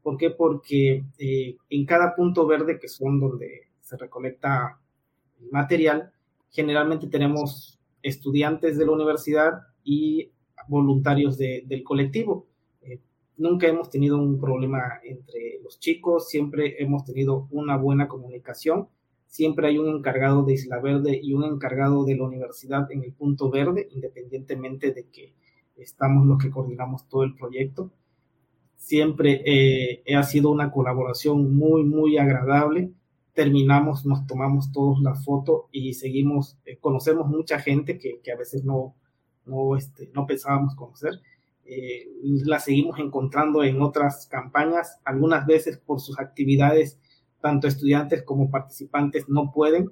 [0.06, 0.30] ¿Por qué?
[0.30, 4.78] Porque eh, en cada punto verde, que son donde se recolecta
[5.40, 6.12] el material,
[6.50, 10.30] generalmente tenemos estudiantes de la universidad y
[10.68, 12.46] voluntarios del colectivo
[13.36, 18.88] nunca hemos tenido un problema entre los chicos, siempre hemos tenido una buena comunicación,
[19.26, 23.12] siempre hay un encargado de Isla Verde y un encargado de la universidad en el
[23.12, 25.34] punto verde, independientemente de que
[25.76, 27.90] estamos los que coordinamos todo el proyecto.
[28.76, 32.92] Siempre eh, ha sido una colaboración muy, muy agradable.
[33.32, 38.36] Terminamos, nos tomamos todos la foto y seguimos, eh, conocemos mucha gente que, que, a
[38.36, 38.94] veces no,
[39.44, 41.20] no, este, no pensábamos conocer
[41.68, 42.06] eh,
[42.44, 46.98] la seguimos encontrando en otras campañas, algunas veces por sus actividades,
[47.40, 49.90] tanto estudiantes como participantes no pueden,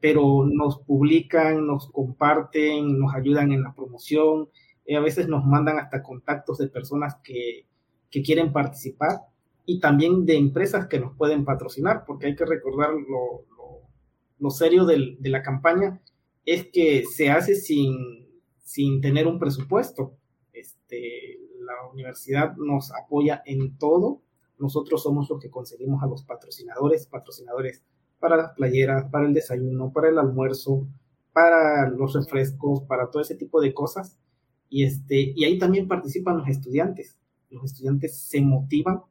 [0.00, 4.48] pero nos publican, nos comparten, nos ayudan en la promoción,
[4.86, 7.66] y a veces nos mandan hasta contactos de personas que,
[8.10, 9.20] que quieren participar
[9.66, 13.44] y también de empresas que nos pueden patrocinar, porque hay que recordar lo,
[14.38, 16.00] lo, serio de la campaña
[16.44, 18.26] es que se hace sin,
[18.64, 20.16] sin tener un presupuesto
[20.60, 24.20] este, la universidad nos apoya en todo.
[24.58, 27.82] Nosotros somos los que conseguimos a los patrocinadores, patrocinadores
[28.18, 30.86] para las playeras, para el desayuno, para el almuerzo,
[31.32, 34.18] para los refrescos, para todo ese tipo de cosas.
[34.68, 37.16] Y, este, y ahí también participan los estudiantes.
[37.50, 39.02] Los estudiantes se motivan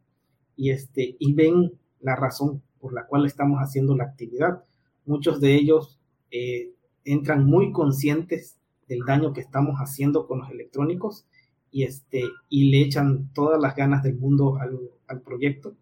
[0.55, 4.63] y, este, y ven la razón por la cual estamos haciendo la actividad.
[5.05, 5.99] Muchos de ellos
[6.31, 6.71] eh,
[7.03, 11.25] entran muy conscientes del daño que estamos haciendo con los electrónicos
[11.71, 15.75] y, este, y le echan todas las ganas del mundo al, al proyecto.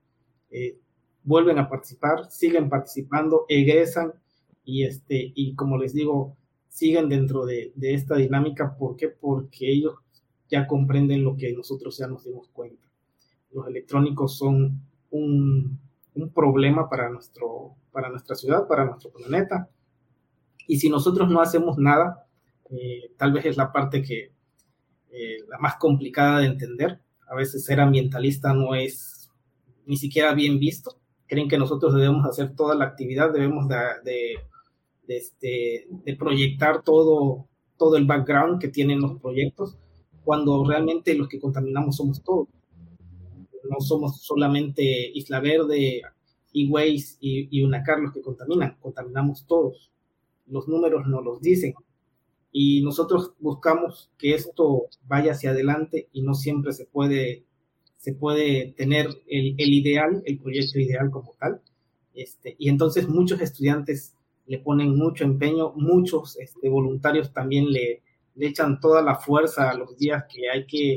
[0.49, 0.77] Eh,
[1.23, 4.13] vuelven a participar, siguen participando, egresan
[4.63, 6.35] y, este, y como les digo,
[6.69, 8.77] siguen dentro de, de esta dinámica.
[8.77, 9.07] ¿Por qué?
[9.09, 9.95] Porque ellos
[10.49, 12.87] ya comprenden lo que nosotros ya nos dimos cuenta.
[13.51, 14.81] Los electrónicos son
[15.11, 15.79] un,
[16.15, 19.69] un problema para, nuestro, para nuestra ciudad, para nuestro planeta.
[20.67, 22.27] Y si nosotros no hacemos nada,
[22.69, 24.31] eh, tal vez es la parte que,
[25.11, 26.99] eh, la más complicada de entender.
[27.27, 29.29] A veces ser ambientalista no es
[29.85, 30.97] ni siquiera bien visto.
[31.27, 35.87] Creen que nosotros debemos hacer toda la actividad, debemos de, de, este,
[36.17, 39.77] proyectar todo, todo el background que tienen los proyectos,
[40.27, 42.49] cuando realmente los que contaminamos somos todos.
[43.63, 46.01] No somos solamente Isla Verde,
[46.67, 49.89] Waze y, y Unacar los que contaminan, contaminamos todos.
[50.47, 51.75] Los números nos los dicen.
[52.51, 57.45] Y nosotros buscamos que esto vaya hacia adelante y no siempre se puede,
[57.95, 61.61] se puede tener el, el ideal, el proyecto ideal como tal.
[62.13, 64.13] Este, y entonces muchos estudiantes
[64.45, 68.01] le ponen mucho empeño, muchos este, voluntarios también le,
[68.37, 70.95] le, echan toda la fuerza a los días que hay que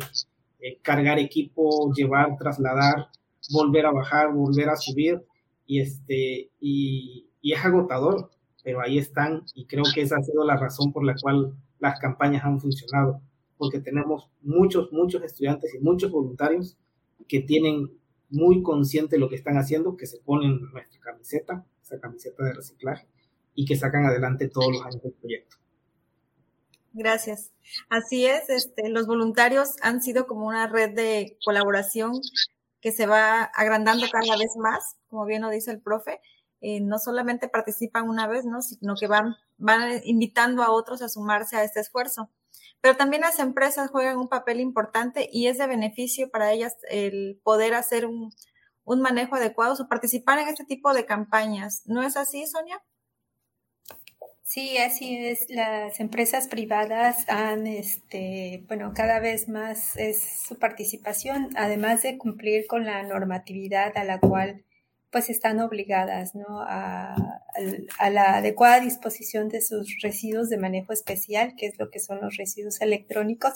[0.60, 3.08] eh, cargar equipo, llevar, trasladar,
[3.52, 5.24] volver a bajar, volver a subir,
[5.66, 8.30] y, este, y, es agotador,
[8.62, 11.98] pero ahí están, y creo que esa ha sido la razón por la cual las
[11.98, 13.22] campañas han funcionado,
[13.56, 16.76] porque tenemos muchos, muchos estudiantes y muchos voluntarios
[17.28, 17.90] que tienen
[18.30, 23.06] muy consciente lo que están haciendo, que se ponen nuestra camiseta, esa camiseta de reciclaje,
[23.54, 25.56] y que sacan adelante todos los años del proyecto.
[26.92, 27.52] Gracias.
[27.88, 32.20] Así es, este, los voluntarios han sido como una red de colaboración
[32.80, 36.20] que se va agrandando cada vez más, como bien lo dice el profe.
[36.62, 38.60] Eh, no solamente participan una vez, ¿no?
[38.60, 42.30] sino que van, van invitando a otros a sumarse a este esfuerzo.
[42.80, 47.40] Pero también las empresas juegan un papel importante y es de beneficio para ellas el
[47.44, 48.32] poder hacer un,
[48.84, 51.82] un manejo adecuado o participar en este tipo de campañas.
[51.86, 52.82] ¿No es así, Sonia?
[54.50, 55.46] Sí, así es.
[55.48, 62.66] Las empresas privadas han, este, bueno, cada vez más es su participación, además de cumplir
[62.66, 64.64] con la normatividad a la cual
[65.12, 66.62] pues están obligadas, ¿no?
[66.62, 67.14] A,
[67.98, 72.20] a, la adecuada disposición de sus residuos de manejo especial, que es lo que son
[72.20, 73.52] los residuos electrónicos.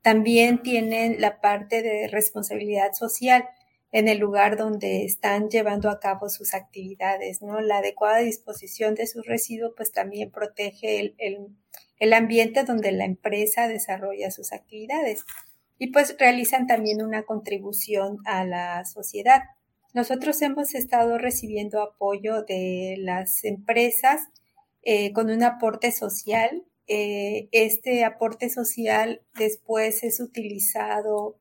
[0.00, 3.48] También tienen la parte de responsabilidad social
[3.96, 7.62] en el lugar donde están llevando a cabo sus actividades, ¿no?
[7.62, 11.46] La adecuada disposición de sus residuos pues también protege el, el,
[11.98, 15.24] el ambiente donde la empresa desarrolla sus actividades
[15.78, 19.44] y pues realizan también una contribución a la sociedad.
[19.94, 24.20] Nosotros hemos estado recibiendo apoyo de las empresas
[24.82, 26.64] eh, con un aporte social.
[26.86, 31.38] Eh, este aporte social después es utilizado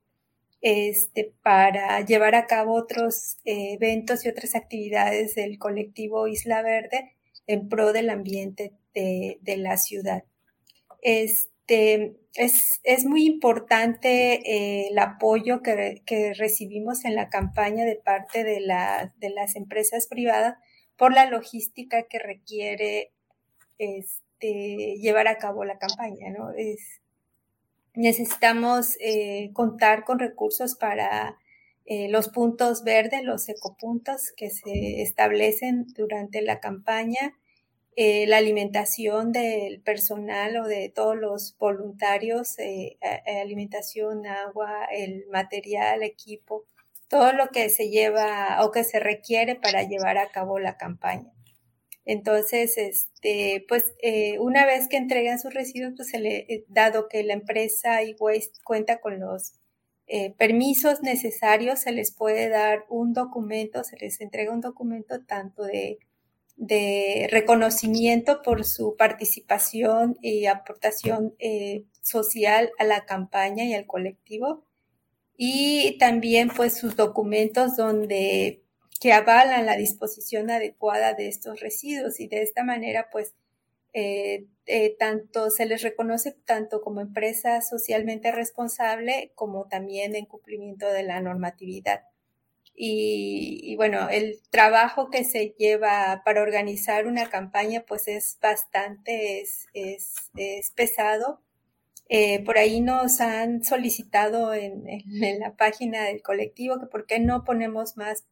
[0.66, 7.14] este, para llevar a cabo otros eh, eventos y otras actividades del colectivo Isla Verde
[7.46, 10.24] en pro del ambiente de, la ciudad.
[11.04, 18.60] Este, es, muy importante eh, el apoyo que, recibimos en la campaña de parte de,
[18.60, 20.56] la, de las empresas privadas
[20.98, 23.12] por la logística que requiere
[23.78, 26.54] este, llevar a cabo la campaña, ¿no?
[27.96, 31.38] Necesitamos eh, contar con recursos para
[31.86, 37.38] eh, los puntos verdes, los ecopuntos que se establecen durante la campaña,
[37.96, 42.98] eh, la alimentación del personal o de todos los voluntarios, eh,
[43.42, 46.66] alimentación, agua, el material, equipo,
[47.08, 51.35] todo lo que se lleva o que se requiere para llevar a cabo la campaña.
[52.06, 57.34] Entonces, este, pues eh, una vez que entregan sus residuos, pues eh, dado que la
[57.34, 59.54] empresa iWaste cuenta con los
[60.08, 65.64] eh, permisos necesarios, se les puede dar un documento, se les entrega un documento tanto
[65.64, 65.98] de,
[66.58, 71.36] de reconocimiento por su participación y aportación
[72.02, 74.64] social a la campaña y al colectivo,
[75.38, 78.65] y también pues sus documentos donde
[79.06, 83.36] que avalan la disposición adecuada de estos residuos y de esta manera pues
[83.94, 90.92] eh, eh, tanto se les reconoce tanto como empresa socialmente responsable como también en cumplimiento
[90.92, 92.02] de la normatividad.
[92.74, 99.40] Y, y, bueno, el trabajo que se lleva para organizar una campaña pues es bastante,
[99.40, 101.44] es, es, es pesado.
[102.10, 107.06] Eh, por ahí nos han solicitado en, en, en, la página del colectivo que por
[107.06, 108.26] qué no ponemos más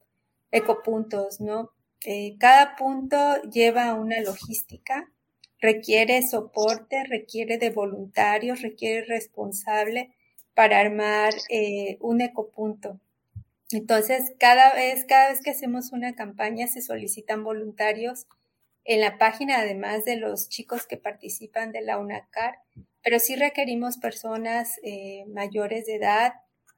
[0.54, 1.72] ecopuntos, ¿no?
[2.06, 3.18] Eh, cada punto
[3.52, 5.12] lleva una logística,
[5.60, 10.14] requiere soporte, requiere de voluntarios, requiere responsable
[10.54, 13.00] para armar eh, un ecopunto.
[13.72, 18.28] Entonces, cada vez, cada vez que hacemos una campaña se solicitan voluntarios
[18.86, 22.60] en la página, además de los chicos que participan de la UNACAR,
[23.02, 26.34] pero sí requerimos personas eh, mayores de edad,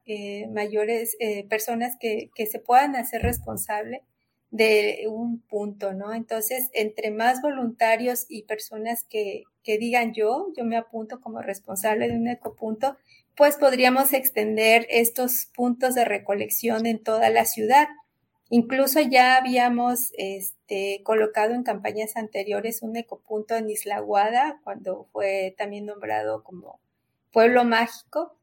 [0.06, 4.02] eh, mayores, eh, personas que, que, se puedan hacer responsable
[4.50, 6.14] de un punto, ¿no?
[6.14, 12.08] Entonces, entre más voluntarios y personas que, que digan yo, yo me apunto como responsable
[12.08, 12.96] de un ecopunto,
[13.36, 17.88] pues podríamos extender estos puntos de recolección en toda la ciudad.
[18.48, 25.54] Incluso ya habíamos este, colocado en campañas anteriores un ecopunto en Isla Guada, cuando fue
[25.58, 26.80] también nombrado como
[27.32, 28.36] pueblo mágico.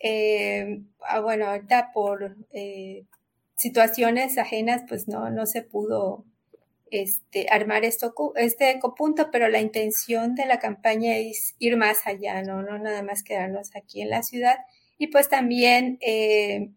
[0.00, 3.04] Eh, ah, bueno, ahorita por eh,
[3.56, 6.24] situaciones ajenas, pues no, no se pudo
[6.90, 12.42] este, armar esto, este ecopunto, pero la intención de la campaña es ir más allá,
[12.42, 12.62] ¿no?
[12.62, 14.58] No nada más quedarnos aquí en la ciudad.
[14.98, 16.70] Y pues también eh,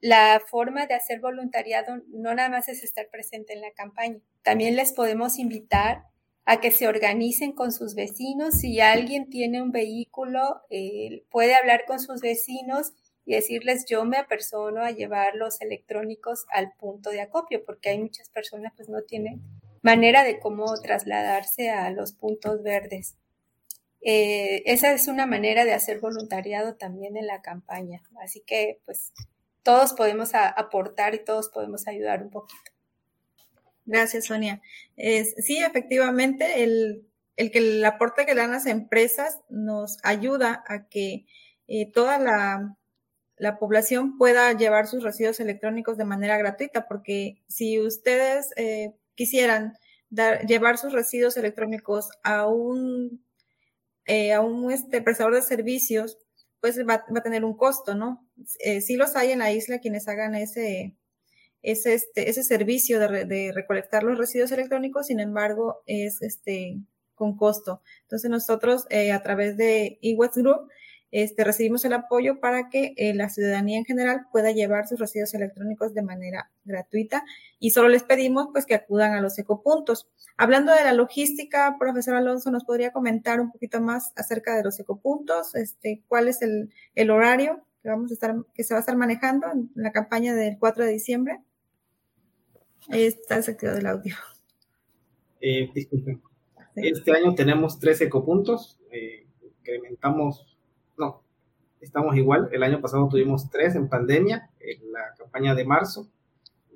[0.00, 4.20] la forma de hacer voluntariado no nada más es estar presente en la campaña.
[4.42, 6.04] También les podemos invitar
[6.44, 8.54] a que se organicen con sus vecinos.
[8.58, 12.92] Si alguien tiene un vehículo, eh, puede hablar con sus vecinos
[13.24, 17.98] y decirles yo me apersono a llevar los electrónicos al punto de acopio, porque hay
[17.98, 19.40] muchas personas pues no tienen
[19.82, 23.16] manera de cómo trasladarse a los puntos verdes.
[24.02, 28.02] Eh, esa es una manera de hacer voluntariado también en la campaña.
[28.22, 29.12] Así que pues
[29.62, 32.73] todos podemos aportar y todos podemos ayudar un poquito.
[33.86, 34.62] Gracias, Sonia.
[34.96, 37.06] sí, efectivamente, el,
[37.36, 41.26] que el aporte que dan las empresas nos ayuda a que
[41.66, 42.76] eh, toda la,
[43.58, 49.74] población pueda llevar sus residuos electrónicos de manera gratuita, porque si ustedes eh, quisieran
[50.08, 53.22] dar, llevar sus residuos electrónicos a un,
[54.06, 56.18] eh, a un este, prestador de servicios,
[56.64, 58.26] pues va, a tener un costo, ¿no?
[58.60, 60.96] Eh, sí los hay en la isla quienes hagan ese,
[61.64, 66.78] ese, este, ese servicio de, recolectar los residuos electrónicos, sin embargo, es este,
[67.14, 67.82] con costo.
[68.02, 70.68] Entonces nosotros eh, a través de eWest Group
[71.10, 75.32] este, recibimos el apoyo para que eh, la ciudadanía en general pueda llevar sus residuos
[75.32, 77.24] electrónicos de manera gratuita
[77.58, 80.08] y solo les pedimos pues que acudan a los ecopuntos.
[80.36, 84.78] Hablando de la logística, profesor Alonso, ¿nos podría comentar un poquito más acerca de los
[84.80, 85.54] ecopuntos?
[85.54, 89.46] Este, ¿Cuál es el, horario que, vamos a estar, que se va a estar manejando
[89.52, 91.40] en la campaña del 4 de diciembre?
[92.88, 94.14] Ahí está desactivado el audio.
[95.40, 96.22] Eh, disculpen.
[96.76, 98.78] Este año tenemos tres ecopuntos.
[98.90, 100.54] Eh, incrementamos
[100.96, 101.22] no,
[101.80, 102.48] estamos igual.
[102.52, 106.08] El año pasado tuvimos tres en pandemia, en la campaña de marzo.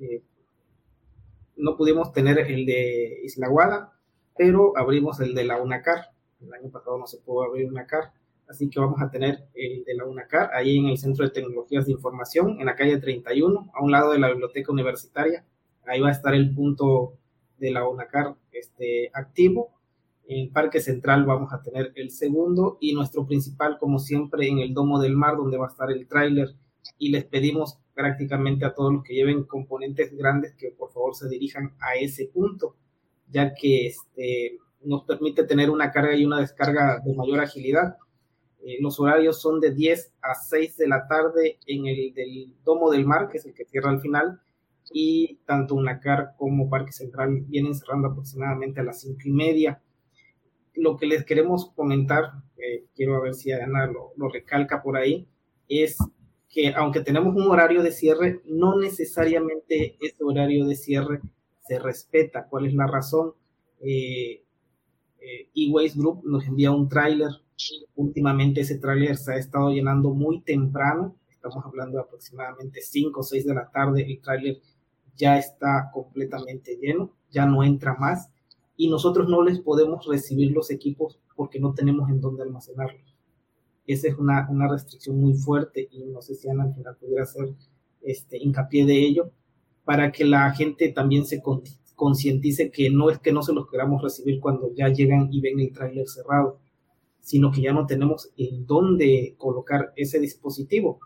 [0.00, 0.22] Eh,
[1.56, 3.92] no pudimos tener el de Isla Guada,
[4.36, 6.12] pero abrimos el de la UNACAR.
[6.40, 8.12] El año pasado no se pudo abrir UNACAR,
[8.48, 11.86] así que vamos a tener el de la UNACAR ahí en el Centro de Tecnologías
[11.86, 15.44] de Información, en la calle 31, a un lado de la biblioteca universitaria.
[15.88, 17.14] Ahí va a estar el punto
[17.58, 19.78] de la UNACAR este, activo
[20.30, 24.74] en Parque Central vamos a tener el segundo y nuestro principal, como siempre, en el
[24.74, 26.54] Domo del Mar, donde va a estar el tráiler.
[26.98, 31.30] Y les pedimos prácticamente a todos los que lleven componentes grandes que por favor se
[31.30, 32.76] dirijan a ese punto,
[33.30, 37.96] ya que este, nos permite tener una carga y una descarga de mayor agilidad.
[38.62, 42.90] Eh, los horarios son de 10 a 6 de la tarde en el del Domo
[42.90, 44.42] del Mar, que es el que cierra al final,
[44.92, 49.82] y tanto UNACAR como Parque Central vienen cerrando aproximadamente a las 5 y media
[50.78, 55.26] lo que les queremos comentar, eh, quiero ver si Ana lo, lo, recalca por ahí,
[55.68, 55.98] es
[56.48, 61.20] que aunque tenemos un horario de cierre, no necesariamente ese horario de cierre
[61.66, 62.46] se respeta.
[62.48, 63.34] ¿Cuál es la razón?
[63.80, 64.42] Eh,
[65.20, 67.30] eh E-Waste Group nos envía un tráiler.
[67.96, 71.16] Últimamente ese tráiler se ha estado llenando muy temprano.
[71.28, 74.02] Estamos hablando de aproximadamente 5 o 6 de la tarde.
[74.02, 74.58] El tráiler
[75.18, 78.30] ya está completamente lleno, ya no entra más
[78.76, 83.14] y nosotros no les podemos recibir los equipos porque no tenemos en dónde almacenarlos.
[83.86, 87.24] Esa es una, una restricción muy fuerte y no sé si Ana al final pudiera
[87.24, 87.54] hacer
[88.02, 89.32] este, hincapié de ello
[89.84, 91.42] para que la gente también se
[91.96, 95.58] concientice que no es que no se los queramos recibir cuando ya llegan y ven
[95.58, 96.60] el tráiler cerrado,
[97.20, 101.00] sino que ya no tenemos en dónde colocar ese dispositivo.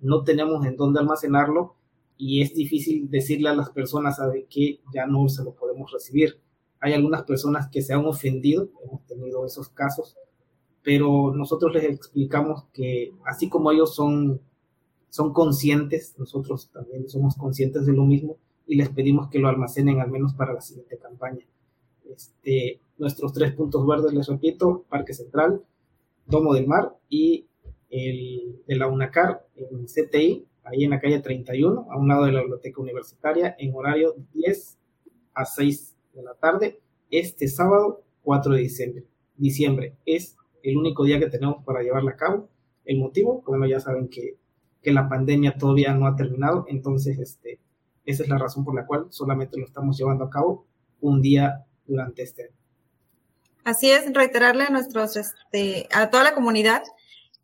[0.00, 1.75] No tenemos en dónde almacenarlo
[2.18, 6.40] y es difícil decirle a las personas, ¿sabe que Ya no se lo podemos recibir
[6.80, 10.16] hay algunas personas que se han ofendido, hemos tenido esos casos,
[10.82, 14.40] pero nosotros les explicamos que así como ellos son,
[15.10, 18.36] son conscientes, nosotros también somos conscientes de lo mismo
[18.66, 21.44] y les pedimos que lo almacenen al menos para la siguiente campaña.
[22.08, 25.62] Este, nuestros tres puntos verdes, les repito, Parque Central,
[26.26, 27.46] Domo del Mar y
[27.90, 32.32] el de la UNACAR en CTI, ahí en la calle 31, a un lado de
[32.32, 34.78] la biblioteca universitaria, en horario 10
[35.34, 39.04] a 6 de la tarde este sábado 4 de diciembre.
[39.36, 42.48] Diciembre es el único día que tenemos para llevarla a cabo.
[42.84, 44.36] El motivo, bueno, ya saben que,
[44.82, 47.60] que la pandemia todavía no ha terminado, entonces este,
[48.04, 50.66] esa es la razón por la cual solamente lo estamos llevando a cabo
[51.00, 52.56] un día durante este año.
[53.64, 56.82] Así es, reiterarle a nuestros, este, a toda la comunidad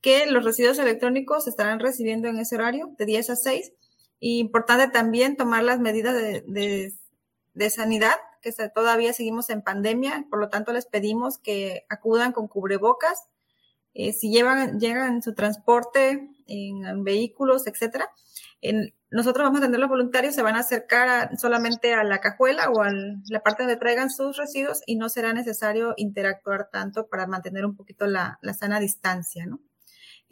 [0.02, 3.72] que los residuos electrónicos se estarán recibiendo en ese horario de 10 a 6
[4.22, 6.94] importante también tomar las medidas de,
[7.54, 12.46] de, sanidad, que todavía seguimos en pandemia, por lo tanto les pedimos que acudan con
[12.48, 13.26] cubrebocas.
[13.94, 18.10] Eh, si llevan, llegan su transporte en, vehículos, etcétera,
[18.60, 22.70] en, nosotros vamos a tener los voluntarios, se van a acercar solamente a la cajuela
[22.70, 22.90] o a
[23.28, 27.76] la parte donde traigan sus residuos y no será necesario interactuar tanto para mantener un
[27.76, 29.60] poquito la, la sana distancia, ¿no?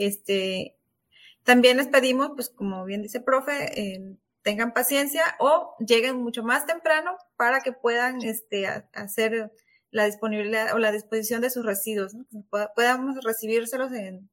[0.01, 0.79] Este,
[1.45, 6.65] también les pedimos, pues como bien dice profe, eh, tengan paciencia o lleguen mucho más
[6.65, 9.53] temprano para que puedan este, hacer
[9.91, 12.25] la disponibilidad o la disposición de sus residuos, ¿no?
[12.75, 14.31] podamos recibírselos en,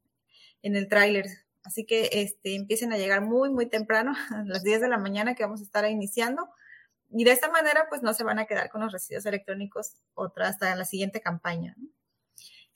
[0.61, 1.25] el tráiler.
[1.65, 5.35] Así que este, empiecen a llegar muy, muy temprano, a las 10 de la mañana
[5.35, 6.47] que vamos a estar iniciando.
[7.09, 10.47] Y de esta manera, pues no se van a quedar con los residuos electrónicos otra,
[10.47, 11.75] hasta la siguiente campaña.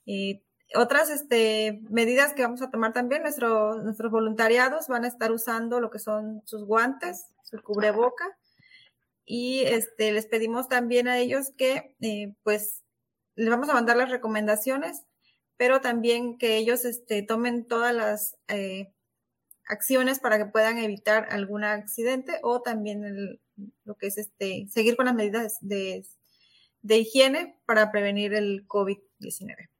[0.05, 0.41] Eh,
[0.75, 5.89] otras este, medidas que vamos a tomar también, nuestros voluntariados van a estar usando lo
[5.89, 8.37] que son sus guantes, su cubreboca,
[9.25, 12.83] y este, les pedimos también a ellos que, eh, pues,
[13.35, 15.03] les vamos a mandar las recomendaciones,
[15.57, 18.91] pero también que ellos este, tomen todas las eh,
[19.67, 23.39] acciones para que puedan evitar algún accidente o también
[23.85, 26.05] lo que es este, seguir con las medidas de,
[26.81, 29.70] de higiene para prevenir el COVID-19.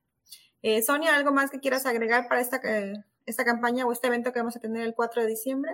[0.63, 2.93] Eh, Sonia, ¿algo más que quieras agregar para esta, eh,
[3.25, 5.71] esta campaña o este evento que vamos a tener el 4 de diciembre?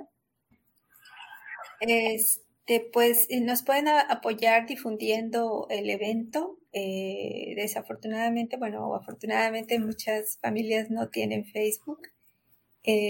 [1.81, 6.57] Este, pues eh, nos pueden apoyar difundiendo el evento.
[6.73, 12.01] desafortunadamente, bueno, afortunadamente muchas familias no tienen Facebook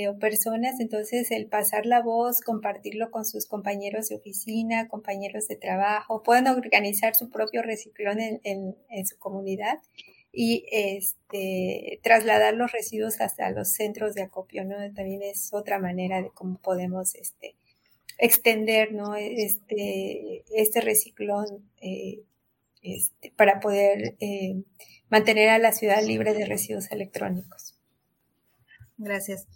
[0.09, 5.55] o personas, entonces el pasar la voz, compartirlo con sus compañeros de oficina, compañeros de
[5.55, 9.79] trabajo, pueden organizar su propio reciclón en, en su comunidad
[10.31, 14.75] y este, trasladar los residuos hasta los centros de acopio, ¿no?
[14.93, 17.55] También es otra manera de cómo podemos este,
[18.17, 19.15] extender, ¿no?
[19.15, 22.23] Este, este reciclón eh,
[22.81, 24.63] este, para poder eh,
[25.09, 27.75] mantener a la ciudad libre de residuos electrónicos.
[28.97, 29.47] Gracias.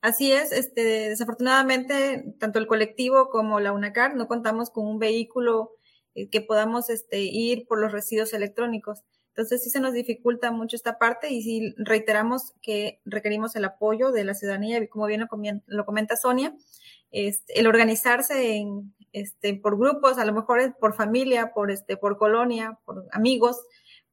[0.00, 5.72] Así es, este, desafortunadamente, tanto el colectivo como la UNACAR no contamos con un vehículo
[6.14, 9.02] eh, que podamos este, ir por los residuos electrónicos.
[9.38, 14.10] Entonces sí se nos dificulta mucho esta parte y sí reiteramos que requerimos el apoyo
[14.10, 15.28] de la ciudadanía, como bien
[15.66, 16.56] lo, comenta Sonia,
[17.12, 22.80] el organizarse en, este, por grupos, a lo mejor por familia, por, este, por colonia,
[22.84, 23.60] por amigos,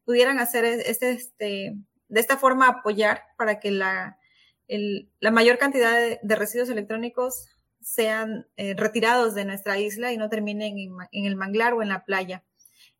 [0.03, 1.75] pudieran hacer este, este,
[2.07, 4.19] de esta forma apoyar para que la,
[4.67, 7.47] la mayor cantidad de, residuos electrónicos
[7.81, 12.05] sean eh, retirados de nuestra isla y no terminen en el manglar o en la
[12.05, 12.43] playa.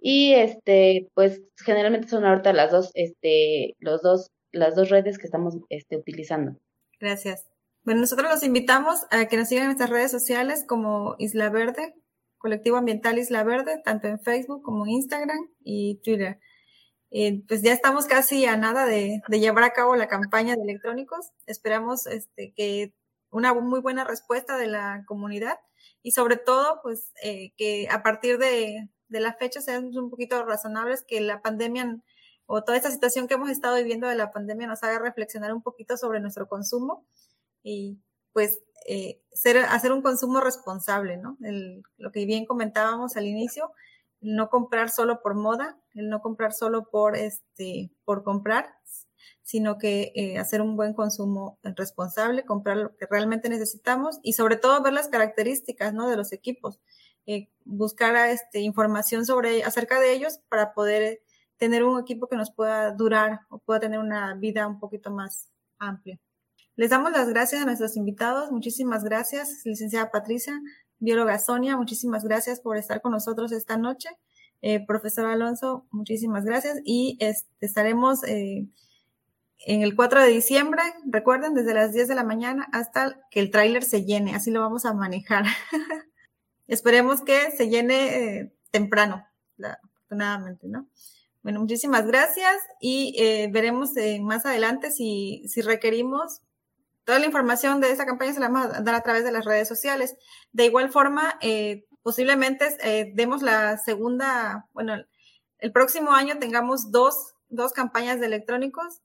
[0.01, 5.27] y este, pues generalmente son ahorita las dos, este, los dos, las dos redes que
[5.27, 6.59] estamos este, utilizando.
[6.99, 7.47] Gracias.
[7.85, 11.95] Bueno, nosotros los invitamos a que nos sigan en nuestras redes sociales como Isla Verde,
[12.39, 16.41] Colectivo Ambiental Isla Verde, tanto en Facebook como Instagram y Twitter.
[17.11, 20.63] Eh, pues ya estamos casi a nada de, de, llevar a cabo la campaña de
[20.63, 21.31] electrónicos.
[21.47, 22.95] Esperamos este, que
[23.31, 25.59] una muy buena respuesta de la comunidad
[26.03, 30.43] y sobre todo, pues eh, que a partir de, de la fecha seamos un poquito
[30.45, 32.01] razonables, que la pandemia
[32.47, 35.63] o toda esta situación que hemos estado viviendo de la pandemia nos haga reflexionar un
[35.63, 37.05] poquito sobre nuestro consumo
[37.63, 37.99] y
[38.33, 41.37] pues eh, ser, hacer un consumo responsable, ¿no?
[41.99, 43.73] lo que bien comentábamos al inicio,
[44.21, 48.75] el no comprar solo por moda, el no comprar solo por, este, por comprar,
[49.43, 54.57] sino que eh, hacer un buen consumo responsable, comprar lo que realmente necesitamos y sobre
[54.57, 56.09] todo ver las características, ¿no?
[56.09, 56.81] De los equipos.
[57.33, 61.23] Eh, buscar este, información sobre acerca de ellos para poder
[61.59, 65.49] tener un equipo que nos pueda durar o pueda tener una vida un poquito más
[65.79, 66.19] amplia.
[66.75, 68.51] Les damos las gracias a nuestros invitados.
[68.51, 70.61] Muchísimas gracias, licenciada Patricia,
[70.99, 74.09] bióloga Sonia, muchísimas gracias por estar con nosotros esta noche.
[74.61, 78.67] Eh, profesor Alonso, muchísimas gracias y este, estaremos eh,
[79.67, 83.53] en el 4 de diciembre, recuerden, desde las 10 de la mañana hasta que el
[83.53, 85.45] tráiler se llene, así lo vamos a manejar.
[86.71, 89.27] Esperemos que se llene eh, temprano,
[89.59, 90.89] afortunadamente, ¿no?
[91.43, 96.41] Bueno, muchísimas gracias y eh, veremos eh, más adelante si, si requerimos
[97.05, 99.45] toda la información de esta campaña se la vamos a dar a través de las
[99.45, 100.17] redes sociales.
[100.53, 101.39] De igual forma,
[102.03, 104.95] posiblemente eh, demos la segunda, bueno,
[105.59, 109.01] el próximo año tengamos dos, dos campañas de electrónicos,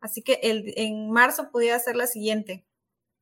[0.00, 2.64] así que el, en marzo pudiera ser la siguiente.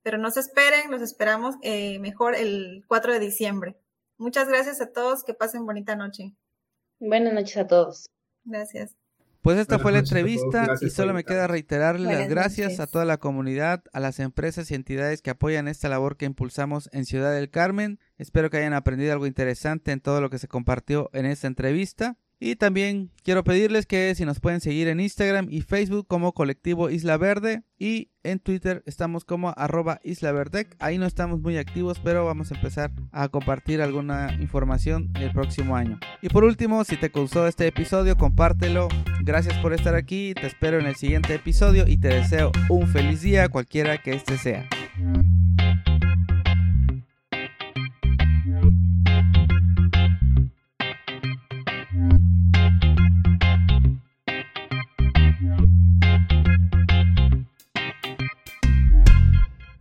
[0.03, 3.77] Pero no se esperen, los esperamos eh, mejor el 4 de diciembre.
[4.19, 6.35] Muchas gracias a todos, que pasen bonita noche.
[7.01, 8.07] Buenas noches a todos.
[8.45, 8.97] Gracias.
[9.43, 13.19] Pues esta fue la entrevista y solo me queda reiterarle las gracias a toda la
[13.19, 17.51] comunidad, a las empresas y entidades que apoyan esta labor que impulsamos en Ciudad del
[17.51, 17.99] Carmen.
[18.19, 22.17] Espero que hayan aprendido algo interesante en todo lo que se compartió en esta entrevista.
[22.45, 26.91] Y también quiero pedirles que si nos pueden seguir en Instagram y Facebook como colectivo
[26.91, 30.67] Isla Verde y en Twitter estamos como arroba Isla Verde.
[30.81, 35.77] Ahí no estamos muy activos, pero vamos a empezar a compartir alguna información el próximo
[35.77, 36.01] año.
[36.21, 38.89] Y por último, si te gustó este episodio, compártelo.
[39.23, 43.23] Gracias por estar aquí, te espero en el siguiente episodio y te deseo un feliz
[43.23, 44.69] día cualquiera que este sea.